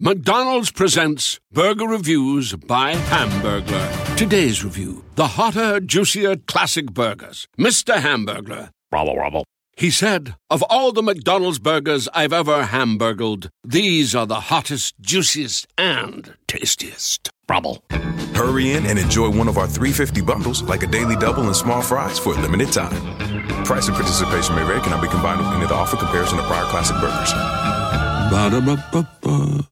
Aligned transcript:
McDonald's 0.00 0.70
presents 0.70 1.40
Burger 1.50 1.88
Reviews 1.88 2.54
by 2.54 2.94
Hamburglar. 2.94 4.16
Today's 4.16 4.62
review 4.62 5.04
the 5.16 5.26
hotter, 5.26 5.80
juicier 5.80 6.36
classic 6.36 6.92
burgers. 6.92 7.48
Mr. 7.58 7.96
Hamburglar. 7.96 8.70
Robble, 8.92 9.16
robble. 9.16 9.44
He 9.76 9.90
said, 9.90 10.36
Of 10.50 10.62
all 10.70 10.92
the 10.92 11.02
McDonald's 11.02 11.58
burgers 11.58 12.08
I've 12.14 12.32
ever 12.32 12.66
hamburgled, 12.66 13.50
these 13.64 14.14
are 14.14 14.24
the 14.24 14.42
hottest, 14.52 14.94
juiciest, 15.00 15.66
and 15.76 16.36
tastiest. 16.46 17.30
Robble. 17.48 17.82
Hurry 18.36 18.74
in 18.74 18.86
and 18.86 19.00
enjoy 19.00 19.30
one 19.30 19.48
of 19.48 19.58
our 19.58 19.66
350 19.66 20.20
bundles, 20.20 20.62
like 20.62 20.84
a 20.84 20.86
daily 20.86 21.16
double 21.16 21.42
and 21.42 21.56
small 21.56 21.82
fries, 21.82 22.20
for 22.20 22.34
a 22.34 22.40
limited 22.40 22.72
time. 22.72 22.94
Price 23.64 23.88
and 23.88 23.96
participation 23.96 24.54
may 24.54 24.64
vary, 24.64 24.80
cannot 24.80 25.02
be 25.02 25.08
combined 25.08 25.40
with 25.40 25.48
any 25.48 25.64
other 25.64 25.74
offer 25.74 25.96
comparison 25.96 26.38
to 26.38 26.44
prior 26.44 26.66
classic 26.66 26.96
burgers. 27.00 27.32
Ba-da-ba-ba-ba. 28.30 29.68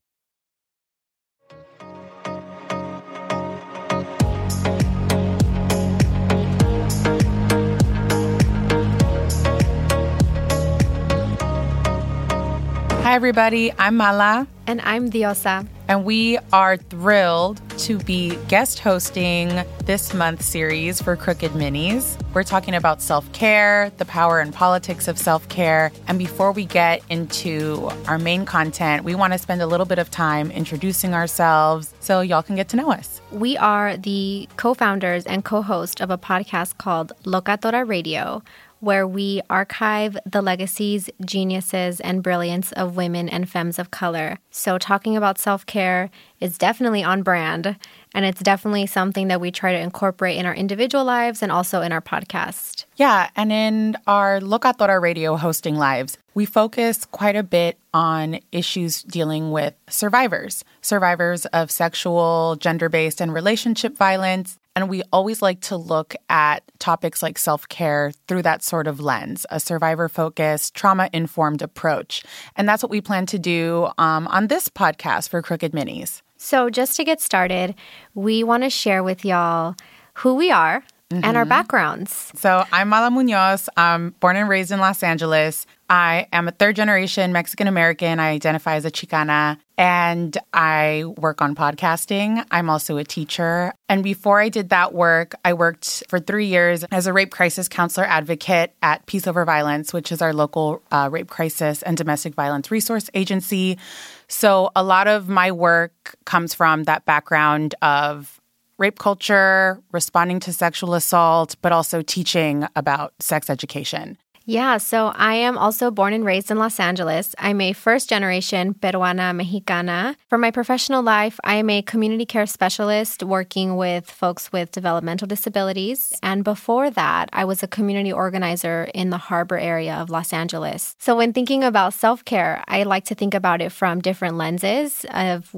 Hi, 13.07 13.15
everybody. 13.15 13.73
I'm 13.79 13.97
Mala, 13.97 14.49
And 14.67 14.81
I'm 14.81 15.11
Diosa. 15.11 15.69
and 15.87 16.05
we 16.05 16.39
are 16.53 16.77
thrilled 16.77 17.61
to 17.79 17.99
be 17.99 18.35
guest 18.49 18.81
hosting 18.81 19.63
this 19.85 20.13
month's 20.13 20.45
series 20.45 21.01
for 21.01 21.15
Crooked 21.15 21.53
Minis. 21.53 22.21
We're 22.35 22.43
talking 22.43 22.75
about 22.75 23.01
self 23.01 23.33
care, 23.33 23.93
the 23.99 24.05
power 24.07 24.41
and 24.41 24.53
politics 24.53 25.07
of 25.07 25.19
self 25.19 25.49
care. 25.49 25.93
And 26.09 26.19
before 26.19 26.51
we 26.51 26.65
get 26.65 27.01
into 27.09 27.89
our 28.09 28.19
main 28.19 28.45
content, 28.45 29.05
we 29.05 29.15
want 29.15 29.35
to 29.35 29.39
spend 29.39 29.63
a 29.63 29.69
little 29.69 29.87
bit 29.87 30.01
of 30.01 30.11
time 30.11 30.51
introducing 30.51 31.15
ourselves 31.15 31.95
so 32.01 32.23
y'all 32.23 32.43
can 32.43 32.57
get 32.57 32.69
to 32.71 32.77
know 32.77 32.91
us. 32.91 33.21
We 33.31 33.57
are 33.57 33.97
the 33.97 34.49
co 34.57 34.75
founders 34.75 35.25
and 35.27 35.45
co 35.45 35.63
host 35.63 36.01
of 36.01 36.11
a 36.11 36.19
podcast 36.19 36.79
called 36.79 37.13
Locatora 37.23 37.89
Radio, 37.89 38.43
where 38.81 39.07
we 39.07 39.41
archive 39.49 40.17
the 40.27 40.43
legacies, 40.43 41.09
geniuses, 41.25 42.01
and 42.01 42.23
brilliance 42.23 42.73
of 42.73 42.97
women 42.97 43.29
and 43.29 43.49
femmes 43.49 43.79
of 43.79 43.91
color. 43.91 44.39
So, 44.51 44.79
talking 44.79 45.17
about 45.17 45.39
self 45.39 45.67
care 45.67 46.11
is 46.41 46.59
definitely 46.59 47.03
on 47.03 47.23
brand, 47.23 47.77
and 48.15 48.25
it's 48.25 48.41
definitely 48.41 48.87
something 48.87 49.29
that 49.29 49.41
we 49.41 49.51
try 49.51 49.73
to 49.73 49.79
incorporate 49.79 50.37
in 50.37 50.47
our 50.47 50.55
individual 50.55 51.05
lives 51.05 51.43
and 51.43 51.51
also 51.51 51.81
in 51.81 51.93
our 51.93 52.01
podcast. 52.01 52.85
Yeah, 52.97 53.31
and 53.37 53.51
in 53.53 53.97
our 54.07 54.41
Locatora 54.41 55.01
Radio 55.01 55.37
hosting 55.37 55.77
lives, 55.77 56.19
we 56.35 56.45
focus 56.45 57.07
quite 57.07 57.37
a 57.37 57.43
bit 57.43 57.79
on 57.95 58.41
issues 58.53 59.03
dealing 59.03 59.51
with 59.53 59.75
survivors, 59.89 60.65
survivors 60.83 61.47
of 61.47 61.71
sexual, 61.71 62.57
gender 62.57 62.89
based, 62.89 63.21
and 63.21 63.33
relationship 63.33 63.97
violence. 63.97 64.59
And 64.77 64.91
we 64.91 65.03
always 65.11 65.41
like 65.41 65.61
to 65.63 65.77
look 65.77 66.15
at 66.29 66.63
topics 66.79 67.23
like 67.23 67.39
self 67.39 67.67
care 67.69 68.13
through 68.29 68.43
that 68.43 68.63
sort 68.63 68.87
of 68.87 69.01
lens, 69.01 69.47
a 69.51 69.59
survivor 69.59 70.09
focused, 70.09 70.75
trauma 70.75 71.09
informed 71.15 71.63
approach. 71.63 72.23
And 72.57 72.69
that's 72.69 72.83
what 72.83 72.91
we 72.91 73.01
plan 73.01 73.25
to 73.27 73.39
do 73.39 73.89
um, 73.97 74.29
on 74.29 74.49
this 74.49 74.69
podcast 74.69 75.31
for 75.31 75.41
Crooked 75.41 75.73
Minis. 75.73 76.21
So, 76.37 76.69
just 76.69 76.95
to 76.97 77.05
get 77.05 77.23
started, 77.23 77.75
we 78.15 78.45
want 78.45 78.63
to 78.65 78.71
share 78.71 79.03
with 79.03 79.25
y'all 79.25 79.75
who 80.13 80.35
we 80.35 80.51
are 80.51 80.85
and 81.11 81.37
our 81.37 81.45
backgrounds. 81.45 82.33
So 82.35 82.65
I'm 82.73 82.89
Mala 82.89 83.11
Munoz. 83.11 83.69
I'm 83.77 84.11
born 84.21 84.37
and 84.37 84.49
raised 84.49 84.73
in 84.73 84.81
Los 84.81 85.03
Angeles. 85.03 85.67
I 85.89 86.27
am 86.33 86.49
a 86.49 86.51
third 86.51 86.75
generation 86.75 87.33
Mexican 87.33 87.69
American. 87.69 88.19
I 88.19 88.31
identify 88.31 88.75
as 88.75 88.85
a 88.85 88.91
Chicana 88.91 89.59
and 89.79 90.37
I 90.53 91.05
work 91.17 91.41
on 91.41 91.55
podcasting. 91.55 92.45
I'm 92.51 92.69
also 92.69 92.97
a 92.97 93.05
teacher. 93.05 93.73
And 93.89 94.03
before 94.03 94.41
I 94.41 94.49
did 94.49 94.71
that 94.71 94.95
work, 94.95 95.37
I 95.45 95.53
worked 95.53 96.03
for 96.09 96.19
three 96.19 96.47
years 96.47 96.83
as 96.91 97.07
a 97.07 97.13
rape 97.13 97.31
crisis 97.31 97.69
counselor 97.69 98.07
advocate 98.07 98.75
at 98.83 99.07
Peace 99.07 99.29
Over 99.29 99.45
Violence, 99.45 99.93
which 99.93 100.11
is 100.11 100.21
our 100.21 100.33
local 100.33 100.83
uh, 100.91 101.09
rape 101.13 101.29
crisis 101.29 101.83
and 101.83 101.97
domestic 101.97 102.35
violence 102.35 102.73
resource 102.73 103.09
agency. 103.15 103.79
So 104.27 104.71
a 104.75 104.83
lot 104.83 105.07
of 105.07 105.29
my 105.29 105.53
work 105.53 106.17
comes 106.25 106.53
from 106.53 106.83
that 106.85 107.05
background 107.05 107.77
of 107.81 108.41
rape 108.79 108.99
culture, 108.99 109.81
responding 109.93 110.41
to 110.41 110.53
sexual 110.53 110.95
assault, 110.95 111.57
but 111.63 111.73
also 111.73 112.03
teaching 112.03 112.67
about 112.75 113.15
sex 113.21 113.49
education. 113.49 114.19
Yeah, 114.49 114.79
so 114.79 115.09
I 115.17 115.35
am 115.35 115.59
also 115.59 115.91
born 115.91 116.13
and 116.13 116.25
raised 116.25 116.53
in 116.53 116.59
Los 116.59 116.79
Angeles. 116.79 117.35
I'm 117.37 117.61
a 117.61 117.73
first 117.73 118.09
generation 118.09 118.75
Peruana 118.75 119.35
Mexicana. 119.35 120.15
For 120.29 120.39
my 120.39 120.53
professional 120.53 121.03
life, 121.03 121.41
I 121.43 121.57
am 121.57 121.69
a 121.69 121.83
community 121.83 122.25
care 122.25 122.47
specialist 122.47 123.25
working 123.25 123.77
with 123.77 124.09
folks 124.09 124.53
with 124.53 124.71
developmental 124.71 125.27
disabilities. 125.27 126.13
And 126.23 126.45
before 126.45 126.91
that, 126.91 127.29
I 127.33 127.45
was 127.45 127.65
a 127.65 127.67
community 127.67 128.13
organizer 128.13 128.89
in 128.95 129.11
the 129.11 129.19
harbor 129.19 129.59
area 129.59 129.97
of 129.97 130.11
Los 130.11 130.33
Angeles. 130.33 130.95
So 131.01 131.17
when 131.17 131.33
thinking 131.33 131.65
about 131.65 131.93
self 131.93 132.25
care, 132.25 132.63
I 132.69 132.85
like 132.85 133.07
to 133.07 133.17
think 133.17 133.35
about 133.35 133.61
it 133.61 133.73
from 133.73 134.01
different 134.01 134.37
lenses 134.37 135.05
of 135.11 135.57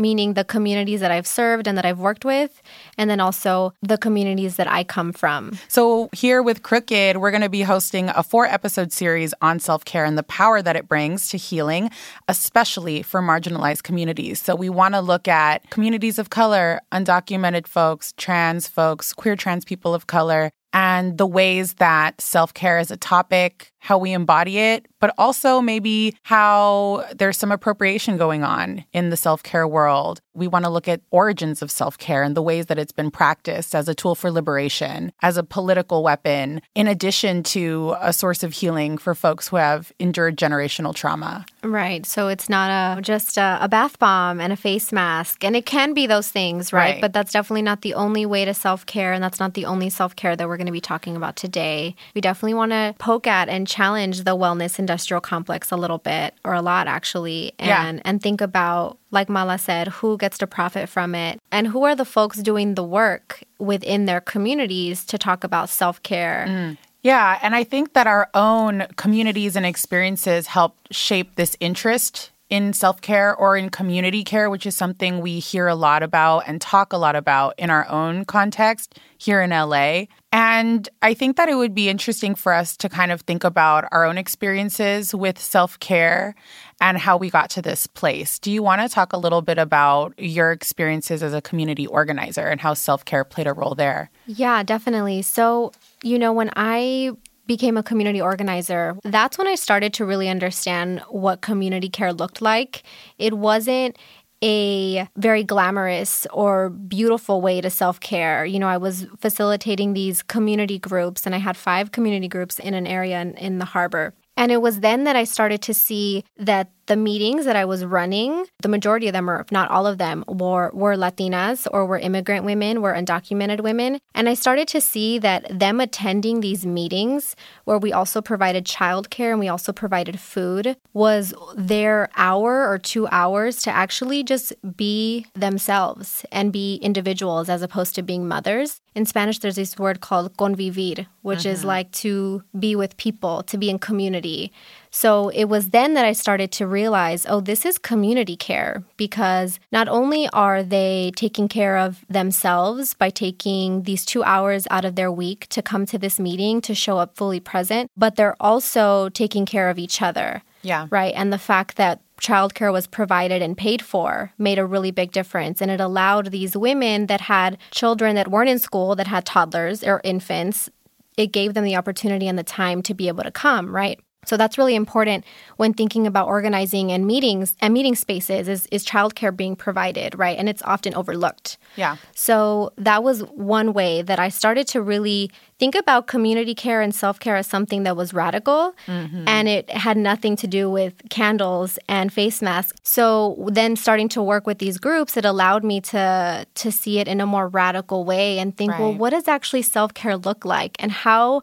meaning 0.00 0.34
the 0.34 0.44
communities 0.44 1.00
that 1.00 1.10
I've 1.10 1.26
served 1.26 1.66
and 1.66 1.76
that 1.78 1.84
I've 1.84 2.00
worked 2.00 2.24
with, 2.24 2.62
and 2.98 3.08
then 3.10 3.20
also 3.20 3.72
the 3.82 3.98
communities 3.98 4.56
that 4.56 4.66
I 4.66 4.82
come 4.82 5.12
from. 5.12 5.58
So, 5.68 6.08
here 6.12 6.42
with 6.42 6.62
Crooked, 6.62 7.18
we're 7.18 7.30
going 7.30 7.42
to 7.42 7.48
be 7.48 7.62
hosting 7.62 8.08
a 8.08 8.22
four 8.22 8.46
episode 8.46 8.92
series 8.92 9.34
on 9.42 9.60
self 9.60 9.84
care 9.84 10.04
and 10.04 10.16
the 10.16 10.22
power 10.22 10.62
that 10.62 10.76
it 10.76 10.88
brings 10.88 11.28
to 11.28 11.36
healing, 11.36 11.90
especially 12.28 13.02
for 13.02 13.20
marginalized 13.20 13.82
communities. 13.82 14.40
So, 14.40 14.54
we 14.54 14.68
want 14.68 14.94
to 14.94 15.00
look 15.00 15.28
at 15.28 15.68
communities 15.70 16.18
of 16.18 16.30
color, 16.30 16.80
undocumented 16.92 17.66
folks, 17.66 18.14
trans 18.16 18.66
folks, 18.66 19.12
queer 19.12 19.36
trans 19.36 19.64
people 19.64 19.94
of 19.94 20.06
color, 20.06 20.50
and 20.72 21.18
the 21.18 21.26
ways 21.26 21.74
that 21.74 22.20
self 22.20 22.54
care 22.54 22.78
is 22.78 22.90
a 22.90 22.96
topic, 22.96 23.72
how 23.80 23.98
we 23.98 24.12
embody 24.12 24.58
it, 24.58 24.86
but 25.00 25.14
also 25.18 25.60
maybe 25.60 26.14
how 26.22 27.04
there's 27.14 27.38
some 27.38 27.50
appropriation 27.50 28.16
going 28.16 28.44
on 28.44 28.84
in 28.92 29.10
the 29.10 29.16
self 29.16 29.42
care 29.42 29.66
world. 29.66 30.20
We 30.34 30.46
want 30.46 30.64
to 30.64 30.70
look 30.70 30.86
at 30.86 31.00
origins 31.10 31.62
of 31.62 31.70
self 31.70 31.98
care 31.98 32.22
and 32.22 32.36
the 32.36 32.42
ways 32.42 32.66
that 32.66 32.78
it's 32.78 32.92
been 32.92 33.10
practiced 33.10 33.74
as 33.74 33.88
a 33.88 33.94
tool 33.94 34.14
for 34.14 34.30
liberation, 34.30 35.12
as 35.22 35.36
a 35.36 35.42
political 35.42 36.02
weapon, 36.02 36.60
in 36.74 36.86
addition 36.86 37.42
to 37.44 37.96
a 38.00 38.12
source 38.12 38.42
of 38.42 38.52
healing 38.52 38.98
for 38.98 39.14
folks 39.14 39.48
who 39.48 39.56
have 39.56 39.92
endured 39.98 40.36
generational 40.36 40.94
trauma. 40.94 41.44
Right. 41.62 42.04
So 42.06 42.28
it's 42.28 42.48
not 42.48 42.98
a 42.98 43.00
just 43.00 43.38
a, 43.38 43.58
a 43.62 43.68
bath 43.68 43.98
bomb 43.98 44.40
and 44.40 44.52
a 44.52 44.56
face 44.56 44.92
mask, 44.92 45.42
and 45.42 45.56
it 45.56 45.64
can 45.66 45.94
be 45.94 46.06
those 46.06 46.28
things, 46.28 46.72
right? 46.72 46.92
Right. 46.92 47.00
But 47.00 47.12
that's 47.12 47.32
definitely 47.32 47.62
not 47.62 47.80
the 47.80 47.94
only 47.94 48.26
way 48.26 48.44
to 48.44 48.52
self 48.52 48.84
care, 48.84 49.12
and 49.12 49.24
that's 49.24 49.40
not 49.40 49.54
the 49.54 49.64
only 49.64 49.88
self 49.88 50.14
care 50.16 50.36
that 50.36 50.46
we're 50.46 50.58
going 50.58 50.66
to 50.66 50.72
be 50.72 50.80
talking 50.80 51.16
about 51.16 51.36
today. 51.36 51.94
We 52.14 52.20
definitely 52.20 52.54
want 52.54 52.72
to 52.72 52.94
poke 52.98 53.26
at 53.26 53.48
and 53.48 53.66
challenge 53.70 54.24
the 54.24 54.36
wellness 54.36 54.78
industrial 54.78 55.20
complex 55.20 55.70
a 55.70 55.76
little 55.76 55.98
bit, 55.98 56.34
or 56.44 56.52
a 56.54 56.60
lot 56.62 56.86
actually, 56.88 57.52
Yeah. 57.58 57.86
and 57.86 58.02
and 58.04 58.20
think 58.22 58.40
about. 58.40 58.98
Like 59.12 59.28
Mala 59.28 59.58
said, 59.58 59.88
who 59.88 60.16
gets 60.18 60.38
to 60.38 60.46
profit 60.46 60.88
from 60.88 61.14
it? 61.16 61.40
And 61.50 61.66
who 61.66 61.82
are 61.82 61.96
the 61.96 62.04
folks 62.04 62.38
doing 62.38 62.74
the 62.76 62.84
work 62.84 63.42
within 63.58 64.04
their 64.06 64.20
communities 64.20 65.04
to 65.06 65.18
talk 65.18 65.42
about 65.42 65.68
self 65.68 66.00
care? 66.02 66.46
Mm. 66.48 66.76
Yeah, 67.02 67.38
and 67.42 67.54
I 67.56 67.64
think 67.64 67.94
that 67.94 68.06
our 68.06 68.28
own 68.34 68.86
communities 68.96 69.56
and 69.56 69.64
experiences 69.66 70.46
help 70.46 70.76
shape 70.92 71.34
this 71.36 71.56
interest 71.58 72.30
in 72.50 72.72
self 72.72 73.00
care 73.00 73.34
or 73.34 73.56
in 73.56 73.70
community 73.70 74.22
care, 74.22 74.50
which 74.50 74.66
is 74.66 74.76
something 74.76 75.20
we 75.20 75.38
hear 75.38 75.66
a 75.66 75.74
lot 75.74 76.02
about 76.02 76.40
and 76.46 76.60
talk 76.60 76.92
a 76.92 76.96
lot 76.98 77.16
about 77.16 77.54
in 77.58 77.70
our 77.70 77.88
own 77.88 78.24
context 78.24 78.98
here 79.18 79.40
in 79.40 79.50
LA. 79.50 80.04
And 80.32 80.88
I 81.02 81.14
think 81.14 81.36
that 81.36 81.48
it 81.48 81.56
would 81.56 81.74
be 81.74 81.88
interesting 81.88 82.36
for 82.36 82.52
us 82.52 82.76
to 82.78 82.88
kind 82.88 83.10
of 83.10 83.22
think 83.22 83.42
about 83.42 83.86
our 83.90 84.04
own 84.04 84.16
experiences 84.16 85.12
with 85.12 85.38
self 85.38 85.78
care 85.80 86.36
and 86.80 86.98
how 86.98 87.16
we 87.16 87.30
got 87.30 87.50
to 87.50 87.62
this 87.62 87.88
place. 87.88 88.38
Do 88.38 88.52
you 88.52 88.62
want 88.62 88.80
to 88.80 88.88
talk 88.88 89.12
a 89.12 89.16
little 89.16 89.42
bit 89.42 89.58
about 89.58 90.14
your 90.18 90.52
experiences 90.52 91.22
as 91.22 91.34
a 91.34 91.42
community 91.42 91.86
organizer 91.86 92.46
and 92.46 92.60
how 92.60 92.74
self 92.74 93.04
care 93.04 93.24
played 93.24 93.48
a 93.48 93.52
role 93.52 93.74
there? 93.74 94.10
Yeah, 94.26 94.62
definitely. 94.62 95.22
So, 95.22 95.72
you 96.04 96.18
know, 96.18 96.32
when 96.32 96.50
I 96.54 97.10
became 97.50 97.76
a 97.76 97.82
community 97.82 98.20
organizer, 98.20 98.96
that's 99.02 99.36
when 99.36 99.48
I 99.48 99.56
started 99.56 99.92
to 99.94 100.04
really 100.04 100.28
understand 100.28 101.00
what 101.08 101.40
community 101.40 101.88
care 101.88 102.12
looked 102.12 102.40
like. 102.40 102.84
It 103.18 103.34
wasn't 103.34 103.98
a 104.42 105.06
very 105.16 105.44
glamorous 105.44 106.26
or 106.32 106.70
beautiful 106.70 107.40
way 107.40 107.60
to 107.60 107.70
self 107.70 108.00
care. 108.00 108.44
You 108.44 108.58
know, 108.58 108.68
I 108.68 108.78
was 108.78 109.06
facilitating 109.18 109.92
these 109.92 110.22
community 110.22 110.78
groups, 110.78 111.26
and 111.26 111.34
I 111.34 111.38
had 111.38 111.56
five 111.56 111.92
community 111.92 112.28
groups 112.28 112.58
in 112.58 112.74
an 112.74 112.86
area 112.86 113.20
in, 113.20 113.36
in 113.36 113.58
the 113.58 113.64
harbor. 113.64 114.14
And 114.36 114.50
it 114.50 114.62
was 114.62 114.80
then 114.80 115.04
that 115.04 115.16
I 115.16 115.24
started 115.24 115.60
to 115.62 115.74
see 115.74 116.24
that 116.38 116.70
the 116.90 116.96
meetings 116.96 117.44
that 117.44 117.54
I 117.54 117.66
was 117.66 117.84
running, 117.84 118.46
the 118.62 118.68
majority 118.68 119.06
of 119.06 119.12
them, 119.12 119.30
or 119.30 119.38
if 119.38 119.52
not 119.52 119.70
all 119.70 119.86
of 119.86 119.98
them, 119.98 120.24
were, 120.26 120.72
were 120.74 120.96
Latinas 120.96 121.68
or 121.72 121.86
were 121.86 122.00
immigrant 122.00 122.44
women, 122.44 122.82
were 122.82 122.94
undocumented 122.94 123.60
women. 123.60 124.00
And 124.12 124.28
I 124.28 124.34
started 124.34 124.66
to 124.68 124.80
see 124.80 125.16
that 125.20 125.46
them 125.56 125.78
attending 125.78 126.40
these 126.40 126.66
meetings, 126.66 127.36
where 127.64 127.78
we 127.78 127.92
also 127.92 128.20
provided 128.20 128.64
childcare 128.64 129.30
and 129.30 129.38
we 129.38 129.46
also 129.46 129.72
provided 129.72 130.18
food, 130.18 130.76
was 130.92 131.32
their 131.54 132.08
hour 132.16 132.68
or 132.68 132.76
two 132.76 133.06
hours 133.12 133.62
to 133.62 133.70
actually 133.70 134.24
just 134.24 134.52
be 134.76 135.26
themselves 135.34 136.24
and 136.32 136.52
be 136.52 136.74
individuals 136.82 137.48
as 137.48 137.62
opposed 137.62 137.94
to 137.94 138.02
being 138.02 138.26
mothers. 138.26 138.80
In 138.96 139.06
Spanish, 139.06 139.38
there's 139.38 139.54
this 139.54 139.78
word 139.78 140.00
called 140.00 140.36
convivir, 140.36 141.06
which 141.22 141.46
is 141.46 141.60
uh-huh. 141.60 141.68
like 141.68 141.92
to 141.92 142.42
be 142.58 142.74
with 142.74 142.96
people, 142.96 143.44
to 143.44 143.56
be 143.56 143.70
in 143.70 143.78
community. 143.78 144.50
So 144.90 145.28
it 145.30 145.44
was 145.44 145.70
then 145.70 145.94
that 145.94 146.04
I 146.04 146.12
started 146.12 146.50
to 146.52 146.66
realize, 146.66 147.24
oh, 147.28 147.40
this 147.40 147.64
is 147.64 147.78
community 147.78 148.36
care 148.36 148.82
because 148.96 149.60
not 149.70 149.88
only 149.88 150.28
are 150.32 150.62
they 150.62 151.12
taking 151.14 151.48
care 151.48 151.78
of 151.78 152.04
themselves 152.08 152.94
by 152.94 153.10
taking 153.10 153.84
these 153.84 154.04
two 154.04 154.22
hours 154.24 154.66
out 154.70 154.84
of 154.84 154.96
their 154.96 155.12
week 155.12 155.46
to 155.50 155.62
come 155.62 155.86
to 155.86 155.98
this 155.98 156.18
meeting 156.18 156.60
to 156.62 156.74
show 156.74 156.98
up 156.98 157.16
fully 157.16 157.40
present, 157.40 157.90
but 157.96 158.16
they're 158.16 158.36
also 158.40 159.08
taking 159.10 159.46
care 159.46 159.70
of 159.70 159.78
each 159.78 160.02
other. 160.02 160.42
Yeah. 160.62 160.88
Right. 160.90 161.14
And 161.16 161.32
the 161.32 161.38
fact 161.38 161.76
that 161.76 162.00
childcare 162.20 162.72
was 162.72 162.86
provided 162.86 163.40
and 163.40 163.56
paid 163.56 163.80
for 163.80 164.32
made 164.36 164.58
a 164.58 164.66
really 164.66 164.90
big 164.90 165.10
difference. 165.10 165.62
And 165.62 165.70
it 165.70 165.80
allowed 165.80 166.26
these 166.26 166.56
women 166.56 167.06
that 167.06 167.22
had 167.22 167.56
children 167.70 168.14
that 168.16 168.28
weren't 168.28 168.50
in 168.50 168.58
school, 168.58 168.94
that 168.96 169.06
had 169.06 169.24
toddlers 169.24 169.82
or 169.82 170.00
infants, 170.04 170.68
it 171.16 171.32
gave 171.32 171.54
them 171.54 171.64
the 171.64 171.76
opportunity 171.76 172.28
and 172.28 172.38
the 172.38 172.42
time 172.42 172.82
to 172.82 172.94
be 172.94 173.08
able 173.08 173.24
to 173.24 173.30
come, 173.30 173.74
right? 173.74 173.98
So 174.26 174.36
that's 174.36 174.58
really 174.58 174.74
important 174.74 175.24
when 175.56 175.72
thinking 175.72 176.06
about 176.06 176.28
organizing 176.28 176.92
and 176.92 177.06
meetings 177.06 177.56
and 177.60 177.72
meeting 177.72 177.94
spaces 177.94 178.48
is, 178.48 178.66
is 178.70 178.84
childcare 178.84 179.34
being 179.34 179.56
provided, 179.56 180.18
right? 180.18 180.38
And 180.38 180.46
it's 180.48 180.62
often 180.62 180.94
overlooked. 180.94 181.56
Yeah. 181.76 181.96
So 182.14 182.72
that 182.76 183.02
was 183.02 183.22
one 183.22 183.72
way 183.72 184.02
that 184.02 184.18
I 184.18 184.28
started 184.28 184.66
to 184.68 184.82
really 184.82 185.30
think 185.58 185.74
about 185.74 186.06
community 186.06 186.54
care 186.54 186.82
and 186.82 186.94
self 186.94 187.18
care 187.18 187.36
as 187.36 187.46
something 187.46 187.82
that 187.84 187.96
was 187.96 188.12
radical 188.12 188.74
Mm-hmm. 188.86 189.24
and 189.26 189.48
it 189.48 189.70
had 189.70 189.96
nothing 189.96 190.36
to 190.36 190.46
do 190.46 190.70
with 190.70 190.94
candles 191.08 191.78
and 191.88 192.12
face 192.12 192.42
masks. 192.42 192.78
So 192.82 193.48
then 193.50 193.74
starting 193.76 194.08
to 194.10 194.22
work 194.22 194.46
with 194.46 194.58
these 194.58 194.78
groups, 194.78 195.16
it 195.16 195.24
allowed 195.24 195.64
me 195.64 195.80
to 195.92 196.46
to 196.54 196.72
see 196.72 196.98
it 196.98 197.08
in 197.08 197.20
a 197.20 197.26
more 197.26 197.48
radical 197.48 198.04
way 198.04 198.38
and 198.38 198.56
think, 198.56 198.78
well, 198.78 198.92
what 198.92 199.10
does 199.10 199.28
actually 199.28 199.62
self 199.62 199.94
care 199.94 200.16
look 200.16 200.44
like 200.44 200.76
and 200.78 200.92
how 200.92 201.42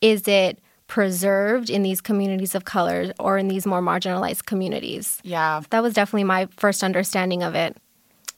is 0.00 0.28
it 0.28 0.58
preserved 0.88 1.70
in 1.70 1.82
these 1.82 2.00
communities 2.00 2.54
of 2.56 2.64
color 2.64 3.12
or 3.20 3.38
in 3.38 3.46
these 3.46 3.64
more 3.66 3.80
marginalized 3.80 4.46
communities? 4.46 5.20
Yeah. 5.22 5.62
That 5.70 5.82
was 5.82 5.94
definitely 5.94 6.24
my 6.24 6.48
first 6.56 6.82
understanding 6.82 7.42
of 7.44 7.54
it. 7.54 7.76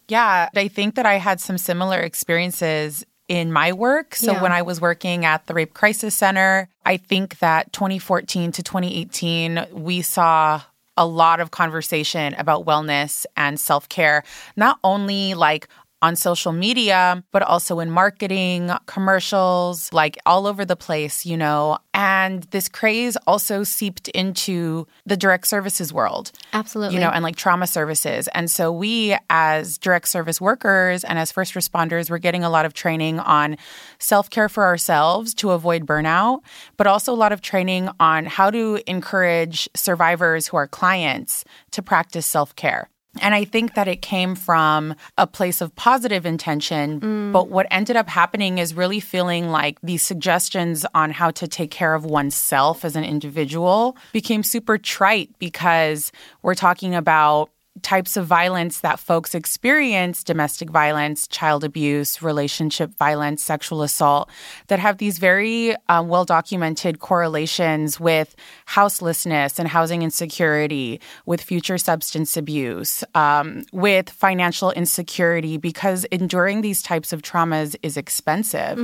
Yeah, 0.08 0.48
I 0.54 0.68
think 0.68 0.96
that 0.96 1.06
I 1.06 1.14
had 1.14 1.40
some 1.40 1.56
similar 1.56 2.00
experiences 2.00 3.06
in 3.28 3.52
my 3.52 3.72
work. 3.72 4.16
So 4.16 4.32
Yeah. 4.32 4.42
when 4.42 4.50
I 4.52 4.62
was 4.62 4.80
working 4.80 5.24
at 5.24 5.46
the 5.46 5.54
Rape 5.54 5.72
Crisis 5.72 6.16
Center, 6.16 6.68
I 6.84 6.96
think 6.96 7.38
that 7.38 7.72
2014 7.72 8.50
to 8.52 8.62
2018, 8.62 9.66
we 9.72 10.02
saw 10.02 10.60
a 10.96 11.06
lot 11.06 11.38
of 11.38 11.52
conversation 11.52 12.34
about 12.34 12.66
wellness 12.66 13.24
and 13.36 13.58
self 13.58 13.88
care, 13.88 14.24
not 14.56 14.78
only 14.82 15.34
like 15.34 15.68
on 16.02 16.16
social 16.16 16.52
media, 16.52 17.22
but 17.30 17.42
also 17.42 17.80
in 17.80 17.90
marketing, 17.90 18.70
commercials, 18.86 19.92
like 19.92 20.18
all 20.24 20.46
over 20.46 20.64
the 20.64 20.76
place, 20.76 21.26
you 21.26 21.36
know. 21.36 21.78
And 21.92 22.44
this 22.44 22.68
craze 22.68 23.16
also 23.26 23.62
seeped 23.62 24.08
into 24.08 24.86
the 25.04 25.16
direct 25.16 25.46
services 25.46 25.92
world 25.92 26.32
Absolutely. 26.52 26.94
you 26.94 27.00
know, 27.00 27.10
and 27.10 27.22
like 27.22 27.36
trauma 27.36 27.66
services. 27.66 28.28
And 28.28 28.50
so 28.50 28.72
we, 28.72 29.16
as 29.28 29.76
direct 29.76 30.08
service 30.08 30.40
workers 30.40 31.04
and 31.04 31.18
as 31.18 31.30
first 31.30 31.54
responders, 31.54 32.10
we're 32.10 32.18
getting 32.18 32.44
a 32.44 32.50
lot 32.50 32.64
of 32.64 32.72
training 32.72 33.18
on 33.20 33.56
self 33.98 34.30
care 34.30 34.48
for 34.48 34.64
ourselves 34.64 35.34
to 35.34 35.50
avoid 35.50 35.86
burnout, 35.86 36.40
but 36.76 36.86
also 36.86 37.12
a 37.12 37.16
lot 37.16 37.32
of 37.32 37.42
training 37.42 37.90
on 38.00 38.26
how 38.26 38.50
to 38.50 38.80
encourage 38.86 39.68
survivors 39.74 40.46
who 40.46 40.56
are 40.56 40.66
clients 40.66 41.44
to 41.72 41.82
practice 41.82 42.26
self 42.26 42.56
care. 42.56 42.88
And 43.20 43.34
I 43.34 43.44
think 43.44 43.74
that 43.74 43.88
it 43.88 44.02
came 44.02 44.34
from 44.36 44.94
a 45.18 45.26
place 45.26 45.60
of 45.60 45.74
positive 45.74 46.24
intention. 46.24 47.00
Mm. 47.00 47.32
But 47.32 47.48
what 47.48 47.66
ended 47.70 47.96
up 47.96 48.08
happening 48.08 48.58
is 48.58 48.74
really 48.74 49.00
feeling 49.00 49.48
like 49.48 49.78
these 49.82 50.02
suggestions 50.02 50.86
on 50.94 51.10
how 51.10 51.32
to 51.32 51.48
take 51.48 51.70
care 51.70 51.94
of 51.94 52.04
oneself 52.04 52.84
as 52.84 52.94
an 52.94 53.04
individual 53.04 53.96
became 54.12 54.42
super 54.42 54.78
trite 54.78 55.30
because 55.38 56.12
we're 56.42 56.54
talking 56.54 56.94
about 56.94 57.50
types 57.82 58.16
of 58.16 58.26
violence 58.26 58.80
that 58.80 58.98
folks 58.98 59.34
experience 59.34 60.24
domestic 60.24 60.70
violence, 60.70 61.26
child 61.28 61.64
abuse, 61.64 62.20
relationship 62.20 62.90
violence, 62.98 63.42
sexual 63.42 63.82
assault 63.82 64.28
that 64.66 64.78
have 64.78 64.98
these 64.98 65.18
very 65.18 65.74
um, 65.88 66.08
well 66.08 66.24
documented 66.24 66.98
correlations 66.98 68.00
with 68.00 68.34
houselessness 68.66 69.58
and 69.58 69.68
housing 69.68 70.02
insecurity, 70.02 71.00
with 71.26 71.40
future 71.40 71.78
substance 71.78 72.36
abuse, 72.36 73.04
um, 73.14 73.64
with 73.72 74.10
financial 74.10 74.72
insecurity, 74.72 75.56
because 75.56 76.04
enduring 76.06 76.60
these 76.60 76.82
types 76.82 77.12
of 77.12 77.22
traumas 77.22 77.76
is 77.82 77.96
expensive. 77.96 78.78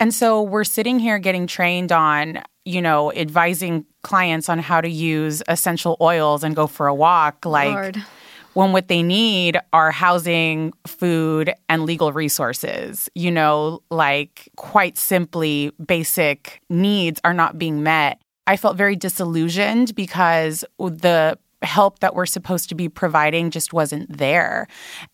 And 0.00 0.14
so 0.14 0.42
we're 0.42 0.64
sitting 0.64 0.98
here 0.98 1.18
getting 1.18 1.46
trained 1.46 1.92
on 1.92 2.42
you 2.64 2.80
know, 2.80 3.12
advising 3.12 3.84
clients 4.02 4.48
on 4.48 4.60
how 4.60 4.80
to 4.80 4.88
use 4.88 5.42
essential 5.48 5.96
oils 6.00 6.44
and 6.44 6.54
go 6.54 6.68
for 6.68 6.86
a 6.86 6.94
walk. 6.94 7.44
Like, 7.44 7.72
Lord. 7.72 8.02
When 8.54 8.72
what 8.72 8.88
they 8.88 9.02
need 9.02 9.58
are 9.72 9.90
housing, 9.90 10.72
food, 10.86 11.52
and 11.68 11.84
legal 11.84 12.12
resources. 12.12 13.08
You 13.14 13.30
know, 13.30 13.82
like 13.90 14.48
quite 14.56 14.98
simply, 14.98 15.72
basic 15.84 16.60
needs 16.68 17.20
are 17.24 17.34
not 17.34 17.58
being 17.58 17.82
met. 17.82 18.20
I 18.46 18.56
felt 18.56 18.76
very 18.76 18.96
disillusioned 18.96 19.94
because 19.94 20.64
the 20.78 21.38
help 21.62 22.00
that 22.00 22.16
we're 22.16 22.26
supposed 22.26 22.68
to 22.68 22.74
be 22.74 22.88
providing 22.88 23.48
just 23.52 23.72
wasn't 23.72 24.18
there. 24.18 24.66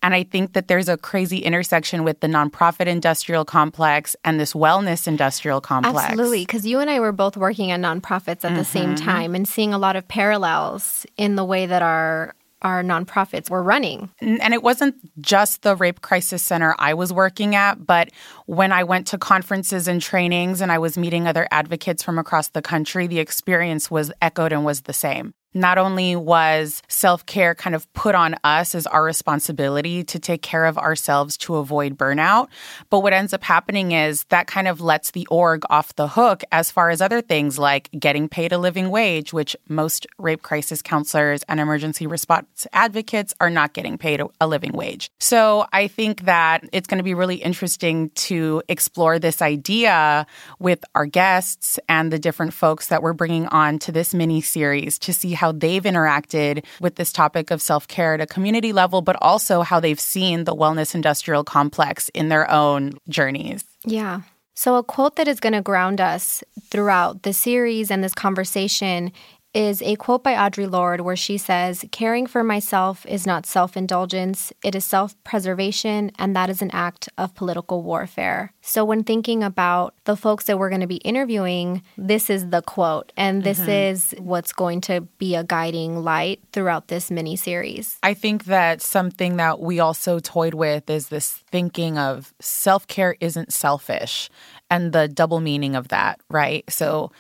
And 0.03 0.15
I 0.15 0.23
think 0.23 0.55
that 0.55 0.67
there's 0.67 0.89
a 0.89 0.97
crazy 0.97 1.41
intersection 1.41 2.05
with 2.05 2.21
the 2.21 2.27
nonprofit 2.27 2.87
industrial 2.87 3.45
complex 3.45 4.17
and 4.25 4.41
this 4.41 4.55
wellness 4.55 5.07
industrial 5.07 5.61
complex. 5.61 6.09
Absolutely, 6.09 6.47
because 6.47 6.67
you 6.67 6.79
and 6.79 6.89
I 6.89 7.01
were 7.01 7.13
both 7.13 7.37
working 7.37 7.71
at 7.71 7.81
nonprofits 7.81 8.45
at 8.45 8.57
the 8.57 8.65
same 8.65 8.95
Mm-hmm. 8.95 9.05
time 9.05 9.35
and 9.35 9.47
seeing 9.47 9.75
a 9.75 9.79
lot 9.79 9.97
of 9.97 10.09
parallels 10.09 11.05
in 11.19 11.37
the 11.37 11.45
way 11.45 11.67
that 11.67 11.83
our 11.83 12.35
our 12.63 12.83
nonprofits 12.83 13.51
were 13.51 13.63
running. 13.63 14.11
And 14.21 14.53
it 14.53 14.63
wasn't 14.63 14.97
just 15.21 15.63
the 15.63 15.77
rape 15.77 16.01
crisis 16.01 16.43
center 16.43 16.75
I 16.79 16.95
was 16.95 17.13
working 17.13 17.55
at, 17.55 17.87
but 17.87 18.11
when 18.49 18.73
I 18.73 18.83
went 18.85 19.09
to 19.09 19.19
conferences 19.19 19.89
and 19.89 20.01
trainings 20.01 20.63
and 20.63 20.73
I 20.73 20.79
was 20.79 20.97
meeting 20.97 21.27
other 21.27 21.47
advocates 21.51 22.03
from 22.03 22.19
across 22.19 22.49
the 22.49 22.63
country, 22.63 23.07
the 23.07 23.19
experience 23.19 23.91
was 23.91 24.11
echoed 24.23 24.55
and 24.55 24.65
was 24.65 24.81
the 24.81 24.95
same. 24.95 25.35
Not 25.55 25.79
only 25.79 26.15
was 26.15 26.83
self 26.89 27.25
care 27.25 27.55
kind 27.55 27.75
of 27.75 27.91
put 27.95 28.15
on 28.15 28.37
us 28.45 28.75
as 28.75 28.87
our 28.87 29.03
responsibility 29.03 30.05
to 30.05 30.19
take 30.19 30.43
care 30.43 30.67
of 30.67 30.77
ourselves 30.77 31.37
to 31.39 31.57
avoid 31.57 31.97
burnout, 31.97 32.49
but 32.91 33.01
what 33.01 33.15
ends 33.15 33.33
up 33.33 33.43
happening 33.43 33.93
is 33.93 34.25
that 34.25 34.47
kind 34.47 34.69
of 34.69 34.83
lets 34.83 35.11
the 35.13 35.27
org 35.31 35.63
off 35.71 35.97
the 35.97 36.09
hook 36.09 36.45
as 36.53 36.71
far 36.71 36.91
as 36.91 37.01
other 37.01 37.23
things 37.23 37.59
like 37.59 37.91
getting 37.99 38.29
paid 38.29 38.53
a 38.53 38.59
living 38.59 38.91
wage, 38.91 39.33
which 39.33 39.57
most 39.69 40.07
rape 40.19 40.43
crisis 40.43 40.83
counselors 40.83 41.43
and 41.49 41.61
emergency 41.61 42.07
response 42.07 42.67
advocates 42.75 43.33
are 43.41 43.51
not 43.51 43.73
getting 43.73 43.97
paid 43.97 44.21
a, 44.41 44.47
living 44.47 44.73
wage. 44.73 45.11
So 45.19 45.67
I 45.73 45.89
think 45.89 46.25
that 46.25 46.65
it's 46.73 46.87
going 46.87 46.99
to 46.99 47.05
be 47.05 47.15
really 47.15 47.37
interesting 47.37 48.11
to 48.11 48.38
explore 48.69 49.19
this 49.19 49.43
idea 49.43 50.27
with 50.59 50.85
our 50.95 51.07
guests 51.07 51.79
and 51.89 52.13
the 52.13 52.19
different 52.19 52.53
folks 52.53 52.89
that 52.89 53.03
we're 53.03 53.13
bringing 53.13 53.47
on 53.47 53.79
to 53.81 53.93
this 53.93 54.15
mini 54.15 54.41
series 54.41 54.99
to 55.01 55.13
see 55.13 55.33
how 55.33 55.53
they've 55.53 55.83
interacted 55.83 56.65
with 56.81 56.97
this 56.97 57.13
topic 57.13 57.51
of 57.51 57.63
self 57.63 57.89
care 57.89 58.15
at 58.15 58.21
a 58.21 58.27
community 58.27 58.73
level, 58.73 59.03
but 59.03 59.17
also 59.21 59.63
how 59.63 59.81
they've 59.81 60.01
seen 60.01 60.45
the 60.45 60.55
wellness 60.55 60.95
industrial 60.95 61.45
complex 61.45 62.09
in 62.11 62.29
their 62.29 62.51
own 62.51 62.93
journeys. 63.09 63.65
Yeah. 63.85 64.23
So, 64.55 64.75
a 64.75 64.83
quote 64.83 65.15
that 65.17 65.29
is 65.29 65.39
going 65.39 65.53
to 65.53 65.63
ground 65.63 66.01
us 66.01 66.43
throughout 66.65 67.23
the 67.23 67.33
series 67.33 67.93
and 67.93 68.03
this 68.03 68.13
conversation 68.13 69.13
is 69.59 69.83
a 69.83 69.97
quote 69.97 70.23
by 70.23 70.35
Audre 70.35 70.71
Lorde 70.71 71.01
where 71.01 71.17
she 71.17 71.37
says, 71.37 71.85
Caring 71.91 72.29
for 72.29 72.45
myself 72.45 73.05
is 73.07 73.27
not 73.27 73.45
self 73.45 73.77
indulgence, 73.77 74.53
it 74.63 74.77
is 74.77 74.85
self 74.85 75.17
preservation, 75.25 76.13
and 76.17 76.37
that 76.37 76.49
is 76.49 76.63
an 76.63 76.71
act 76.71 77.09
of 77.19 77.35
political 77.35 77.83
warfare. 77.83 78.53
So, 78.61 78.85
when 78.85 79.03
thinking 79.03 79.43
about 79.43 79.95
the 80.05 80.17
folks 80.17 80.45
that 80.45 80.61
we're 80.61 80.69
going 80.69 80.83
to 80.83 80.87
be 80.87 80.99
interviewing, 80.99 81.83
this 81.97 82.31
is 82.31 82.51
the 82.51 82.63
quote, 82.63 83.13
and 83.17 83.43
this 83.43 83.59
mm-hmm. 83.59 83.71
is 83.71 84.15
what's 84.19 84.53
going 84.53 84.81
to 84.83 85.01
be 85.19 85.35
a 85.35 85.43
guiding 85.43 86.05
light 86.05 86.41
throughout 86.53 86.87
this 86.87 87.11
mini 87.11 87.35
series. 87.35 87.99
I 88.05 88.15
think 88.15 88.45
that 88.45 88.81
something 88.81 89.39
that 89.39 89.59
we 89.59 89.81
also 89.81 90.21
toyed 90.21 90.55
with 90.55 90.89
is 90.89 91.09
this 91.09 91.33
thinking 91.51 91.99
of 91.99 92.33
self 92.39 92.87
care 92.87 93.17
isn't 93.19 93.53
selfish 93.53 94.31
and 94.71 94.93
the 94.93 95.09
double 95.09 95.41
meaning 95.41 95.75
of 95.75 95.89
that, 95.89 96.21
right? 96.31 96.63
So, 96.71 97.11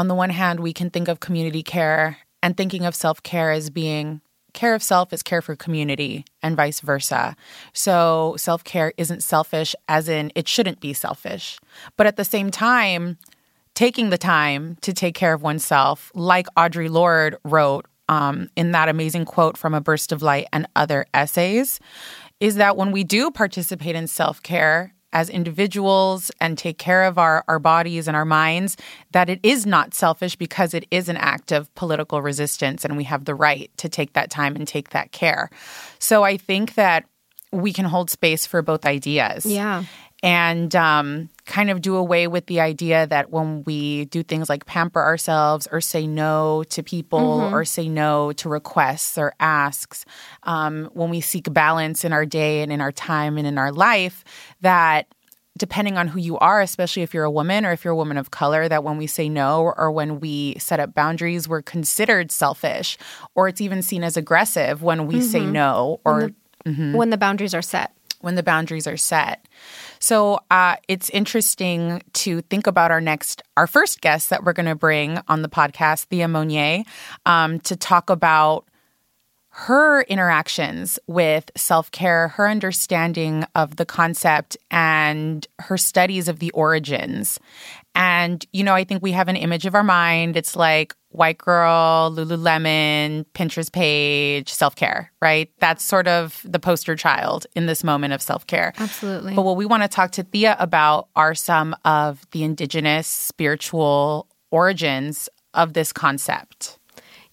on 0.00 0.08
the 0.08 0.14
one 0.14 0.30
hand, 0.30 0.60
we 0.60 0.72
can 0.72 0.88
think 0.88 1.08
of 1.08 1.20
community 1.20 1.62
care 1.62 2.16
and 2.42 2.56
thinking 2.56 2.86
of 2.86 2.94
self 2.94 3.22
care 3.22 3.50
as 3.50 3.68
being 3.68 4.22
care 4.54 4.74
of 4.74 4.82
self 4.82 5.12
is 5.12 5.22
care 5.22 5.42
for 5.42 5.54
community 5.54 6.24
and 6.42 6.56
vice 6.56 6.80
versa. 6.80 7.36
So 7.74 8.34
self 8.38 8.64
care 8.64 8.94
isn't 8.96 9.22
selfish, 9.22 9.76
as 9.88 10.08
in 10.08 10.32
it 10.34 10.48
shouldn't 10.48 10.80
be 10.80 10.94
selfish. 10.94 11.58
But 11.98 12.06
at 12.06 12.16
the 12.16 12.24
same 12.24 12.50
time, 12.50 13.18
taking 13.74 14.08
the 14.08 14.16
time 14.16 14.78
to 14.80 14.94
take 14.94 15.14
care 15.14 15.34
of 15.34 15.42
oneself, 15.42 16.10
like 16.14 16.46
Audre 16.56 16.88
Lorde 16.88 17.36
wrote 17.44 17.84
um, 18.08 18.48
in 18.56 18.72
that 18.72 18.88
amazing 18.88 19.26
quote 19.26 19.58
from 19.58 19.74
A 19.74 19.82
Burst 19.82 20.12
of 20.12 20.22
Light 20.22 20.46
and 20.50 20.66
other 20.76 21.04
essays, 21.12 21.78
is 22.40 22.54
that 22.54 22.78
when 22.78 22.90
we 22.90 23.04
do 23.04 23.30
participate 23.30 23.96
in 23.96 24.06
self 24.06 24.42
care, 24.42 24.94
as 25.12 25.28
individuals 25.28 26.30
and 26.40 26.56
take 26.56 26.78
care 26.78 27.04
of 27.04 27.18
our, 27.18 27.44
our 27.48 27.58
bodies 27.58 28.06
and 28.06 28.16
our 28.16 28.24
minds, 28.24 28.76
that 29.12 29.28
it 29.28 29.40
is 29.42 29.66
not 29.66 29.94
selfish 29.94 30.36
because 30.36 30.74
it 30.74 30.86
is 30.90 31.08
an 31.08 31.16
act 31.16 31.52
of 31.52 31.72
political 31.74 32.22
resistance 32.22 32.84
and 32.84 32.96
we 32.96 33.04
have 33.04 33.24
the 33.24 33.34
right 33.34 33.70
to 33.76 33.88
take 33.88 34.12
that 34.12 34.30
time 34.30 34.54
and 34.56 34.66
take 34.68 34.90
that 34.90 35.12
care. 35.12 35.50
So 35.98 36.22
I 36.22 36.36
think 36.36 36.74
that 36.74 37.04
we 37.52 37.72
can 37.72 37.84
hold 37.84 38.10
space 38.10 38.46
for 38.46 38.62
both 38.62 38.86
ideas. 38.86 39.44
Yeah 39.44 39.84
and 40.22 40.74
um, 40.76 41.30
kind 41.50 41.68
of 41.68 41.82
do 41.82 41.96
away 41.96 42.28
with 42.28 42.46
the 42.46 42.60
idea 42.60 43.08
that 43.08 43.30
when 43.30 43.64
we 43.64 44.04
do 44.06 44.22
things 44.22 44.48
like 44.48 44.66
pamper 44.66 45.02
ourselves 45.02 45.66
or 45.72 45.80
say 45.80 46.06
no 46.06 46.62
to 46.70 46.80
people 46.80 47.40
mm-hmm. 47.40 47.54
or 47.54 47.64
say 47.64 47.88
no 47.88 48.32
to 48.34 48.48
requests 48.48 49.18
or 49.18 49.34
asks, 49.40 50.04
um, 50.44 50.88
when 50.94 51.10
we 51.10 51.20
seek 51.20 51.52
balance 51.52 52.04
in 52.04 52.12
our 52.12 52.24
day 52.24 52.62
and 52.62 52.70
in 52.70 52.80
our 52.80 52.92
time 52.92 53.36
and 53.36 53.48
in 53.48 53.58
our 53.58 53.72
life, 53.72 54.22
that 54.60 55.12
depending 55.58 55.98
on 55.98 56.06
who 56.06 56.20
you 56.20 56.38
are, 56.38 56.60
especially 56.60 57.02
if 57.02 57.12
you're 57.12 57.24
a 57.24 57.30
woman 57.30 57.66
or 57.66 57.72
if 57.72 57.84
you're 57.84 57.92
a 57.92 57.96
woman 57.96 58.16
of 58.16 58.30
color, 58.30 58.68
that 58.68 58.84
when 58.84 58.96
we 58.96 59.08
say 59.08 59.28
no 59.28 59.74
or 59.76 59.90
when 59.90 60.20
we 60.20 60.54
set 60.60 60.78
up 60.78 60.94
boundaries, 60.94 61.48
we're 61.48 61.62
considered 61.62 62.30
selfish 62.30 62.96
or 63.34 63.48
it's 63.48 63.60
even 63.60 63.82
seen 63.82 64.04
as 64.04 64.16
aggressive 64.16 64.84
when 64.84 65.08
we 65.08 65.16
mm-hmm. 65.16 65.24
say 65.24 65.44
no 65.44 66.00
or 66.04 66.14
when 66.14 66.36
the, 66.64 66.70
mm-hmm. 66.70 66.92
when 66.94 67.10
the 67.10 67.18
boundaries 67.18 67.54
are 67.54 67.62
set. 67.62 67.92
When 68.20 68.36
the 68.36 68.42
boundaries 68.42 68.86
are 68.86 68.98
set. 68.98 69.48
So 70.00 70.40
uh, 70.50 70.76
it's 70.88 71.10
interesting 71.10 72.02
to 72.14 72.40
think 72.42 72.66
about 72.66 72.90
our 72.90 73.00
next, 73.00 73.42
our 73.56 73.66
first 73.66 74.00
guest 74.00 74.30
that 74.30 74.44
we're 74.44 74.54
going 74.54 74.66
to 74.66 74.74
bring 74.74 75.20
on 75.28 75.42
the 75.42 75.48
podcast, 75.48 76.04
Thea 76.04 76.26
Monyeé, 76.26 76.86
um, 77.26 77.60
to 77.60 77.76
talk 77.76 78.08
about 78.08 78.64
her 79.52 80.02
interactions 80.02 80.98
with 81.06 81.50
self 81.56 81.90
care, 81.90 82.28
her 82.28 82.48
understanding 82.48 83.44
of 83.54 83.76
the 83.76 83.84
concept, 83.84 84.56
and 84.70 85.46
her 85.58 85.76
studies 85.76 86.28
of 86.28 86.38
the 86.38 86.50
origins. 86.52 87.38
And, 87.94 88.44
you 88.52 88.64
know, 88.64 88.74
I 88.74 88.84
think 88.84 89.02
we 89.02 89.12
have 89.12 89.28
an 89.28 89.36
image 89.36 89.66
of 89.66 89.74
our 89.74 89.82
mind. 89.82 90.36
It's 90.36 90.56
like 90.56 90.94
white 91.10 91.38
girl, 91.38 92.12
Lululemon, 92.12 93.24
Pinterest 93.34 93.70
page, 93.72 94.52
self 94.52 94.74
care, 94.76 95.12
right? 95.20 95.50
That's 95.58 95.84
sort 95.84 96.08
of 96.08 96.40
the 96.44 96.58
poster 96.58 96.96
child 96.96 97.46
in 97.54 97.66
this 97.66 97.84
moment 97.84 98.12
of 98.12 98.22
self 98.22 98.46
care. 98.46 98.72
Absolutely. 98.78 99.34
But 99.34 99.42
what 99.42 99.56
we 99.56 99.66
want 99.66 99.82
to 99.82 99.88
talk 99.88 100.12
to 100.12 100.22
Thea 100.22 100.56
about 100.58 101.08
are 101.16 101.34
some 101.34 101.76
of 101.84 102.26
the 102.30 102.42
indigenous 102.44 103.06
spiritual 103.06 104.26
origins 104.50 105.28
of 105.54 105.72
this 105.74 105.92
concept. 105.92 106.78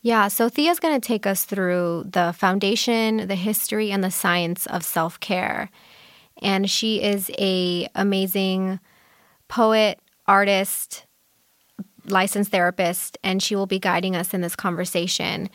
Yeah, 0.01 0.27
so 0.27 0.48
Thea's 0.48 0.79
going 0.79 1.00
to 1.00 1.05
take 1.05 1.25
us 1.25 1.43
through 1.43 2.05
the 2.07 2.34
foundation, 2.34 3.27
the 3.27 3.36
history, 3.36 3.91
and 3.91 4.03
the 4.03 4.12
science 4.12 4.65
of 4.67 4.84
self 4.84 5.19
care. 5.19 5.69
And 6.41 6.69
she 6.69 7.01
is 7.01 7.31
a 7.38 7.89
amazing 7.96 8.79
poet, 9.48 10.00
artist, 10.27 11.07
licensed 12.10 12.52
therapist, 12.52 13.18
and 13.24 13.42
she 13.42 13.56
will 13.56 13.68
be 13.68 13.80
guiding 13.80 14.16
us 14.16 14.34
in 14.34 14.42
this 14.42 14.56
conversation 14.56 15.50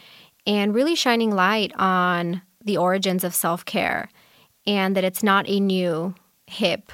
and 0.47 0.75
really 0.75 0.95
shining 0.95 1.31
light 1.31 1.73
on 1.77 2.43
the 2.65 2.77
origins 2.77 3.25
of 3.25 3.35
self 3.35 3.65
care 3.65 4.09
and 4.67 4.97
that 4.97 5.05
it's 5.05 5.23
not 5.23 5.49
a 5.49 5.59
new, 5.61 6.15
hip, 6.47 6.93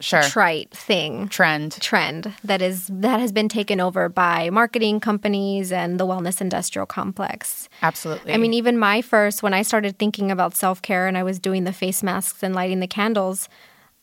sure. 0.00 0.22
trite 0.22 0.70
thing. 0.70 1.28
Trend. 1.28 1.72
Trend 1.80 2.34
that 2.44 2.60
is 2.62 2.88
that 2.92 3.20
has 3.20 3.32
been 3.32 3.48
taken 3.48 3.80
over 3.80 4.08
by 4.08 4.50
marketing 4.50 5.00
companies 5.00 5.72
and 5.72 5.98
the 5.98 6.06
wellness 6.06 6.40
industrial 6.40 6.86
complex. 6.86 7.68
Absolutely. 7.82 8.32
I 8.32 8.36
mean 8.36 8.52
even 8.52 8.78
my 8.78 9.02
first 9.02 9.42
when 9.42 9.54
i 9.54 9.62
started 9.62 9.98
thinking 9.98 10.30
about 10.30 10.54
self-care 10.54 11.06
and 11.06 11.16
i 11.16 11.22
was 11.22 11.38
doing 11.38 11.64
the 11.64 11.72
face 11.72 12.02
masks 12.02 12.42
and 12.42 12.54
lighting 12.54 12.80
the 12.80 12.86
candles 12.86 13.48